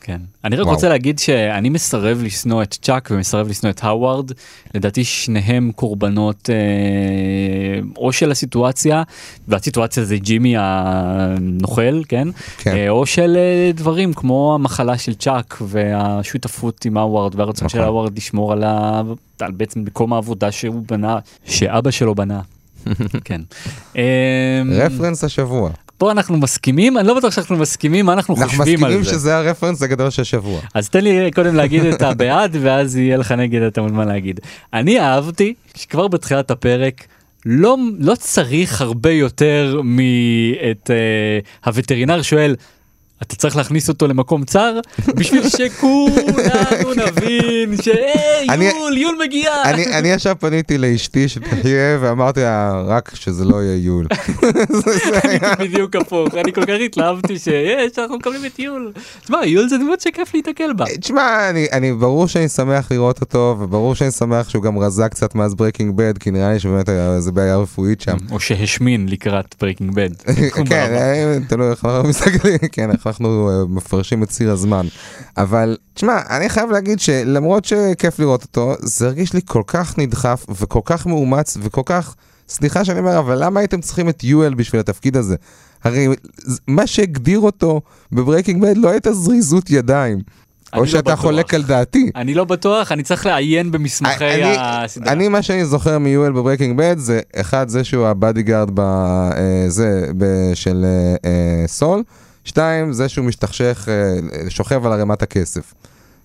כן. 0.00 0.20
אני 0.44 0.56
רק 0.56 0.64
וואו. 0.64 0.74
רוצה 0.74 0.88
להגיד 0.88 1.18
שאני 1.18 1.68
מסרב 1.68 2.22
לשנוא 2.22 2.62
את 2.62 2.78
צ'אק 2.82 3.08
ומסרב 3.12 3.48
לשנוא 3.48 3.70
את 3.70 3.84
האווארד. 3.84 4.32
לדעתי 4.74 5.04
שניהם 5.04 5.72
קורבנות 5.76 6.50
אה, 6.50 7.80
או 7.96 8.12
של 8.12 8.30
הסיטואציה, 8.30 9.02
והסיטואציה 9.48 10.04
זה 10.04 10.16
ג'ימי 10.16 10.54
הנוכל, 10.58 12.04
כן? 12.08 12.28
כן. 12.58 12.76
אה, 12.76 12.88
או 12.88 13.06
של 13.06 13.36
אה, 13.36 13.70
דברים 13.74 14.14
כמו 14.14 14.54
המחלה 14.54 14.98
של 14.98 15.14
צ'אק 15.14 15.58
והשותפות 15.60 16.84
עם 16.84 16.96
האווארד 16.96 17.34
והרצון 17.34 17.66
נכון. 17.66 17.80
של 17.80 17.84
האווארד 17.84 18.16
לשמור 18.16 18.52
על, 18.52 18.64
ה... 18.64 19.02
על 19.40 19.52
בעצם 19.52 19.80
מקום 19.80 20.12
העבודה 20.12 20.52
שהוא 20.52 20.82
בנה, 20.88 21.18
שאבא 21.44 21.90
שלו 21.90 22.14
בנה. 22.14 22.40
כן. 23.24 23.40
אה, 23.96 24.62
רפרנס 24.72 25.24
השבוע. 25.24 25.70
פה 26.00 26.10
אנחנו 26.10 26.36
מסכימים, 26.36 26.98
אני 26.98 27.08
לא 27.08 27.14
בטוח 27.14 27.32
שאנחנו 27.32 27.56
מסכימים, 27.56 28.06
מה 28.06 28.12
אנחנו 28.12 28.34
אנחנו 28.36 28.48
חושבים 28.58 28.84
על 28.84 28.92
זה. 28.92 28.98
מסכימים 28.98 29.18
שזה 29.18 29.36
הרפרנס 29.36 29.82
הגדול 29.82 30.10
של 30.10 30.22
השבוע. 30.22 30.60
אז 30.74 30.88
תן 30.88 31.04
לי 31.04 31.30
קודם 31.30 31.54
להגיד 31.54 31.84
את 31.84 32.02
הבעד 32.02 32.56
ואז 32.62 32.96
יהיה 32.96 33.16
לך 33.16 33.32
נגד 33.32 33.62
אתה 33.62 33.82
מוזמן 33.82 34.08
להגיד. 34.08 34.40
אני 34.72 35.00
אהבתי 35.00 35.54
שכבר 35.74 36.08
בתחילת 36.08 36.50
הפרק 36.50 37.06
לא, 37.46 37.76
לא 37.98 38.14
צריך 38.14 38.80
הרבה 38.80 39.10
יותר 39.10 39.80
מאת 39.84 40.90
uh, 40.90 41.66
הווטרינר 41.66 42.22
שואל. 42.22 42.56
אתה 43.22 43.36
צריך 43.36 43.56
להכניס 43.56 43.88
אותו 43.88 44.06
למקום 44.08 44.44
צר 44.44 44.80
בשביל 45.16 45.48
שכולנו 45.48 46.90
נבין 47.06 47.74
אני- 48.50 48.70
שיואל 48.70 48.98
יואל 48.98 49.18
מגיע. 49.24 49.50
אני, 49.64 50.12
עכשיו 50.12 50.36
פניתי 50.40 50.78
לאשתי 50.78 51.28
שתחיה 51.28 51.98
ואמרתי 52.00 52.40
לה 52.40 52.82
רק 52.86 53.10
שזה 53.14 53.44
לא 53.44 53.62
יהיה 53.62 53.76
יואל. 53.84 54.06
זה- 54.84 54.90
זה 54.92 55.20
בדיוק 55.58 55.96
הפוך 55.96 56.34
אני 56.34 56.52
כל 56.52 56.64
כך 56.64 56.74
התלהבתי 56.84 57.38
שיש 57.38 57.98
אנחנו 57.98 58.16
מקבלים 58.16 58.44
את 58.46 58.58
יואל. 58.58 58.92
תשמע 59.22 59.46
יואל 59.46 59.68
זה 59.68 59.78
דמות 59.78 60.00
שכיף 60.00 60.34
להיתקל 60.34 60.72
בה. 60.72 60.84
תשמע, 61.00 61.50
אני, 61.72 61.92
ברור 61.92 62.28
שאני 62.28 62.48
שמח 62.48 62.92
לראות 62.92 63.20
אותו, 63.20 63.56
וברור 63.60 63.94
שאני 63.94 64.10
שמח 64.10 64.48
שהוא 64.48 64.62
גם 64.62 64.78
רזה 64.78 65.08
קצת 65.08 65.34
מאז 65.34 65.54
ברייקינג 65.54 65.96
בד, 65.96 66.18
כי 66.18 66.30
נראה 66.30 66.52
לי 66.52 66.58
שבאמת 66.60 66.88
איזה 66.88 67.32
בעיה 67.32 67.56
רפואית 67.56 68.00
שם. 68.00 68.16
או 68.30 68.40
שהשמין 68.40 69.08
לקראת 69.08 69.54
ברייקינג 69.60 69.94
בד. 69.96 70.10
כן, 70.68 70.92
אה, 70.94 71.36
תלוי 71.48 71.70
איך 71.70 71.84
אנחנו 71.84 72.08
מסתכלים, 72.08 72.58
כן, 72.72 72.90
איך 72.90 73.06
אנחנו 73.10 73.50
אה, 73.50 73.64
מפרשים 73.68 74.22
את 74.22 74.28
ציר 74.28 74.50
הזמן. 74.50 74.86
אבל, 75.36 75.76
תשמע, 75.94 76.20
אני 76.30 76.48
חייב 76.48 76.70
להגיד 76.70 77.00
שלמרות 77.00 77.64
שכיף 77.64 78.18
לראות 78.18 78.42
אותו, 78.42 78.74
זה 78.80 79.06
הרגיש 79.06 79.32
לי 79.32 79.40
כל 79.46 79.62
כך 79.66 79.98
נדחף 79.98 80.46
וכל 80.48 80.80
כך 80.84 81.06
מאומץ 81.06 81.56
וכל 81.60 81.82
כך, 81.86 82.14
סליחה 82.48 82.84
שאני 82.84 82.98
אומר, 82.98 83.18
אבל 83.18 83.44
למה 83.44 83.60
הייתם 83.60 83.80
צריכים 83.80 84.08
את 84.08 84.24
יואל 84.24 84.54
בשביל 84.54 84.80
התפקיד 84.80 85.16
הזה? 85.16 85.36
הרי 85.84 86.08
מה 86.66 86.86
שהגדיר 86.86 87.38
אותו 87.38 87.80
בברייקינג 88.12 88.62
בד 88.62 88.76
לא 88.76 88.90
הייתה 88.90 89.12
זריזות 89.12 89.70
ידיים. 89.70 90.18
או 90.74 90.80
לא 90.80 90.86
שאתה 90.86 91.02
בטוח. 91.02 91.20
חולק 91.20 91.54
על 91.54 91.62
דעתי. 91.62 92.10
אני 92.16 92.34
לא 92.34 92.44
בטוח, 92.44 92.92
אני 92.92 93.02
צריך 93.02 93.26
לעיין 93.26 93.70
במסמכי 93.70 94.42
הסדרה. 94.58 95.12
אני 95.12 95.28
מה 95.28 95.42
שאני 95.42 95.64
זוכר 95.64 95.98
מיואל 95.98 96.32
בברייקינג 96.32 96.78
בד 96.78 96.98
זה 96.98 97.20
אחד 97.36 97.68
זה 97.68 97.84
שהוא 97.84 98.06
ה 98.06 98.12
bodyguard 98.12 98.70
בזה 98.74 100.10
של 100.54 100.84
אה, 100.84 101.30
אה, 101.30 101.66
סול, 101.66 102.02
שתיים 102.50 102.92
זה 102.92 103.08
שהוא 103.08 103.24
משתכשך, 103.24 103.88
אה, 103.88 104.50
שוכב 104.50 104.86
על 104.86 104.92
ערימת 104.92 105.22
הכסף. 105.22 105.74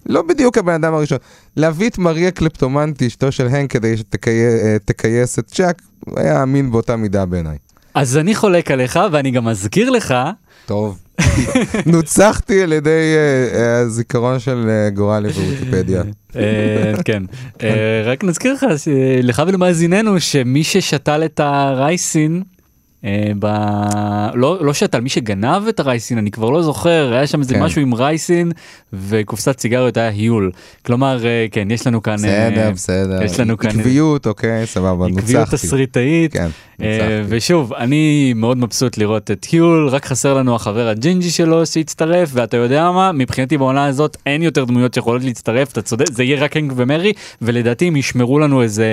לא 0.05 0.21
בדיוק 0.21 0.57
הבן 0.57 0.73
אדם 0.73 0.93
הראשון. 0.93 1.17
להביא 1.57 1.89
את 1.89 1.97
מרי 1.97 2.31
הקלפטומנית, 2.31 3.03
אשתו 3.03 3.31
של 3.31 3.47
הנק, 3.47 3.71
כדי 3.71 3.95
שתכייס 3.97 5.39
את 5.39 5.47
צ'אק, 5.47 5.81
הוא 6.05 6.19
היה 6.19 6.43
אמין 6.43 6.71
באותה 6.71 6.95
מידה 6.95 7.25
בעיניי. 7.25 7.57
אז 7.93 8.17
אני 8.17 8.35
חולק 8.35 8.71
עליך, 8.71 8.99
ואני 9.11 9.31
גם 9.31 9.47
אזכיר 9.47 9.89
לך, 9.89 10.13
טוב. 10.65 10.97
נוצחתי 11.85 12.63
על 12.63 12.73
ידי 12.73 12.89
אה, 12.89 13.59
אה, 13.59 13.79
הזיכרון 13.79 14.39
של 14.39 14.69
אה, 14.69 14.89
גורלי 14.89 15.29
בוויקיפדיה. 15.29 16.03
אה, 16.35 16.93
כן, 17.05 17.23
אה, 17.63 18.01
רק 18.05 18.23
נזכיר 18.23 18.53
לך, 18.53 18.65
לך 19.23 19.43
ולמאזיננו, 19.47 20.19
שמי 20.19 20.63
ששתל 20.63 21.25
את 21.25 21.39
ה 21.39 21.54
ricin, 21.54 22.43
אה, 22.43 22.54
ב... 23.39 23.45
לא, 24.33 24.65
לא 24.65 24.73
שתל, 24.73 24.99
מי 24.99 25.09
שגנב 25.09 25.67
את 25.69 25.79
ה 25.79 25.85
ricin, 25.85 26.17
אני 26.17 26.31
כבר 26.31 26.49
לא 26.49 26.61
זוכר, 26.61 27.13
היה 27.13 27.27
שם 27.27 27.39
איזה 27.39 27.53
כן. 27.53 27.63
משהו 27.63 27.81
עם 27.81 27.93
ricin 27.93 28.51
וקופסת 28.93 29.59
סיגריות 29.59 29.97
היה 29.97 30.07
יואל. 30.07 30.51
כלומר, 30.85 31.25
אה, 31.25 31.45
כן, 31.51 31.71
יש 31.71 31.87
לנו 31.87 32.03
כאן... 32.03 32.25
אה, 32.25 32.49
בסדר, 32.49 32.71
בסדר. 32.71 33.23
יש 33.23 33.39
לנו 33.39 33.57
כאן... 33.57 33.69
עקביות, 33.69 34.27
אוקיי, 34.27 34.67
סבבה, 34.67 35.07
נוצחתי. 35.07 35.21
עקביות 35.21 35.49
תסריטאית. 35.49 36.33
כן, 36.33 36.43
אה. 36.43 36.74
ושוב, 37.27 37.73
אני 37.73 38.33
מאוד 38.35 38.57
מבסוט 38.57 38.97
לראות 38.97 39.31
את 39.31 39.45
יואל, 39.51 39.87
רק 39.87 40.05
חסר 40.05 40.33
לנו 40.33 40.55
החבר 40.55 40.87
הג'ינג'י 40.87 41.29
שלו 41.29 41.65
שהצטרף, 41.65 42.29
ואתה 42.33 42.57
יודע 42.57 42.91
מה, 42.91 43.11
מבחינתי 43.11 43.57
בעונה 43.57 43.85
הזאת 43.85 44.17
אין 44.25 44.41
יותר 44.41 44.65
דמויות 44.65 44.93
שיכולות 44.93 45.23
להצטרף, 45.23 45.71
אתה 45.71 45.81
צודק, 45.81 46.11
זה 46.11 46.23
יהיה 46.23 46.43
רק 46.43 46.57
הנק 46.57 46.71
ומרי, 46.75 47.13
ולדעתי 47.41 47.87
הם 47.87 47.95
ישמרו 47.95 48.39
לנו 48.39 48.61
איזה... 48.61 48.85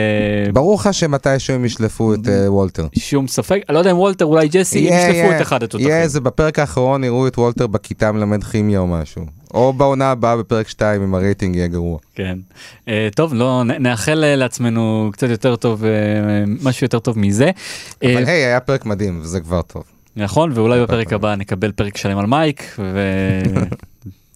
ברור 0.53 0.75
לך 0.75 0.89
שמתישהו 0.95 1.55
הם 1.55 1.65
ישלפו 1.65 2.15
את 2.15 2.29
אה, 2.29 2.53
וולטר. 2.53 2.87
שום 2.99 3.29
ספק, 3.29 3.63
אני 3.69 3.75
לא 3.75 3.79
יודע 3.79 3.91
אם 3.91 3.99
וולטר, 3.99 4.25
אולי 4.25 4.49
ג'סי, 4.49 4.91
הם 4.91 5.11
ישלפו. 5.11 5.37
את 5.37 5.43
אחד 5.43 5.63
התותחים. 5.63 5.89
יהיה 5.89 6.03
איזה, 6.03 6.21
בפרק 6.21 6.59
האחרון 6.59 7.05
יראו 7.05 7.27
את 7.27 7.39
וולטר 7.39 7.67
בכיתה 7.67 8.13
מלמד 8.13 8.45
כימיה 8.45 8.79
או 8.79 8.87
משהו. 8.87 9.42
או 9.55 9.73
בעונה 9.73 10.11
הבאה 10.11 10.37
בפרק 10.37 10.69
2 10.69 11.03
אם 11.03 11.15
הרייטינג 11.15 11.57
יהיה 11.57 11.67
גרוע. 11.67 11.99
כן. 12.15 12.39
אה, 12.89 13.09
טוב, 13.15 13.35
לא, 13.35 13.63
נאחל 13.65 14.25
אה, 14.25 14.37
לעצמנו 14.37 15.11
קצת 15.13 15.29
יותר 15.29 15.57
טוב, 15.57 15.85
אה, 15.85 15.91
משהו 16.63 16.85
יותר 16.85 16.99
טוב 16.99 17.19
מזה. 17.19 17.51
אבל 18.03 18.25
היי, 18.27 18.45
היה 18.45 18.61
פרק 18.61 18.87
מדהים, 18.87 19.21
וזה 19.23 19.41
כבר 19.41 19.63
טוב. 19.63 19.83
נכון, 20.17 20.53
ואולי 20.55 20.83
בפרק 20.83 21.13
הבא 21.13 21.35
נקבל 21.35 21.73
פרק 21.73 21.97
שלם 21.97 22.19
על 22.19 22.27
מייק, 22.27 22.63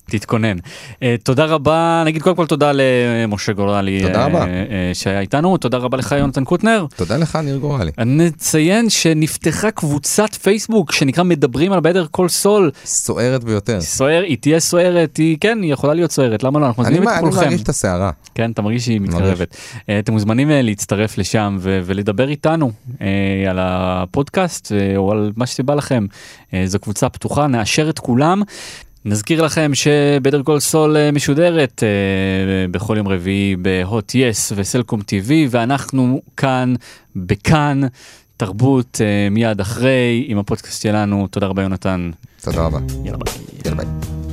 ותתכונן. 0.08 0.56
אה, 1.02 1.14
תודה 1.22 1.44
רבה, 1.44 2.02
נגיד 2.06 2.22
קודם 2.22 2.36
כל 2.36 2.46
תודה 2.46 2.72
למשה 2.74 3.52
גורלי 3.52 4.02
תודה 4.02 4.20
אה, 4.20 4.26
רבה. 4.26 4.46
אה, 4.46 4.54
שהיה 4.94 5.20
איתנו, 5.20 5.56
תודה 5.56 5.78
רבה 5.78 5.96
לך 5.98 6.14
יונתן 6.18 6.44
קוטנר. 6.44 6.86
תודה 6.96 7.16
לך, 7.16 7.36
ניר 7.36 7.56
גורלי. 7.56 7.90
נציין 8.06 8.90
שנפתחה 8.90 9.70
קבוצת 9.70 10.34
פייסבוק 10.34 10.92
שנקרא 10.92 11.24
מדברים 11.24 11.72
על 11.72 11.80
בדר 11.80 12.06
כל 12.10 12.28
סול. 12.28 12.70
סוערת 12.84 13.44
ביותר. 13.44 13.80
סוער, 13.80 14.22
היא 14.22 14.36
תהיה 14.40 14.60
סוערת, 14.60 15.16
היא 15.16 15.36
כן, 15.40 15.58
היא 15.62 15.72
יכולה 15.72 15.94
להיות 15.94 16.10
סוערת, 16.12 16.42
למה 16.42 16.60
לא? 16.60 16.66
אנחנו 16.66 16.82
מזמינים 16.82 17.02
את 17.02 17.08
מ- 17.08 17.10
אני 17.12 17.20
כולכם. 17.20 17.40
מרגיש 17.40 17.62
את 17.62 17.68
הסערה. 17.68 18.10
כן, 18.34 18.50
אתה 18.50 18.62
מרגיש 18.62 18.84
שהיא 18.84 19.00
מתקרבת. 19.00 19.56
אה, 19.88 19.98
אתם 19.98 20.12
מוזמנים 20.12 20.50
אה, 20.50 20.62
להצטרף 20.62 21.18
לשם 21.18 21.56
ו- 21.60 21.80
ולדבר 21.84 22.28
איתנו 22.28 22.70
אה, 23.00 23.06
על 23.50 23.58
הפודקאסט 23.60 24.72
אה, 24.72 24.96
או 24.96 25.12
על 25.12 25.32
מה 25.36 25.46
שבא 25.46 25.74
לכם. 25.74 26.06
אה, 26.54 26.62
זו 26.66 26.78
קבוצה 26.78 27.08
פתוחה, 27.08 27.46
נאשר 27.46 27.90
את 27.90 27.98
כולם. 27.98 28.42
נזכיר 29.08 29.42
לכם 29.42 29.70
ש 29.74 29.91
Better 29.91 30.42
Call 30.42 30.60
Saul 30.60 30.96
אה, 30.96 31.12
משודרת 31.12 31.82
אה, 31.82 32.68
בכל 32.70 32.96
יום 32.96 33.08
רביעי 33.08 33.56
בהוט 33.56 34.14
יס 34.14 34.52
וסלקום 34.56 35.00
TV 35.00 35.30
ואנחנו 35.50 36.22
כאן 36.36 36.74
בכאן 37.16 37.80
תרבות 38.36 39.00
אה, 39.00 39.28
מיד 39.30 39.60
אחרי 39.60 40.24
עם 40.28 40.38
הפודקאסט 40.38 40.82
שלנו. 40.82 41.26
תודה 41.26 41.46
רבה 41.46 41.62
יונתן. 41.62 42.10
תודה 42.40 42.62
רבה. 42.62 42.78
יאללה 43.04 43.18
ביי. 43.18 43.34
יאללה 43.64 43.76
ביי. 43.84 44.25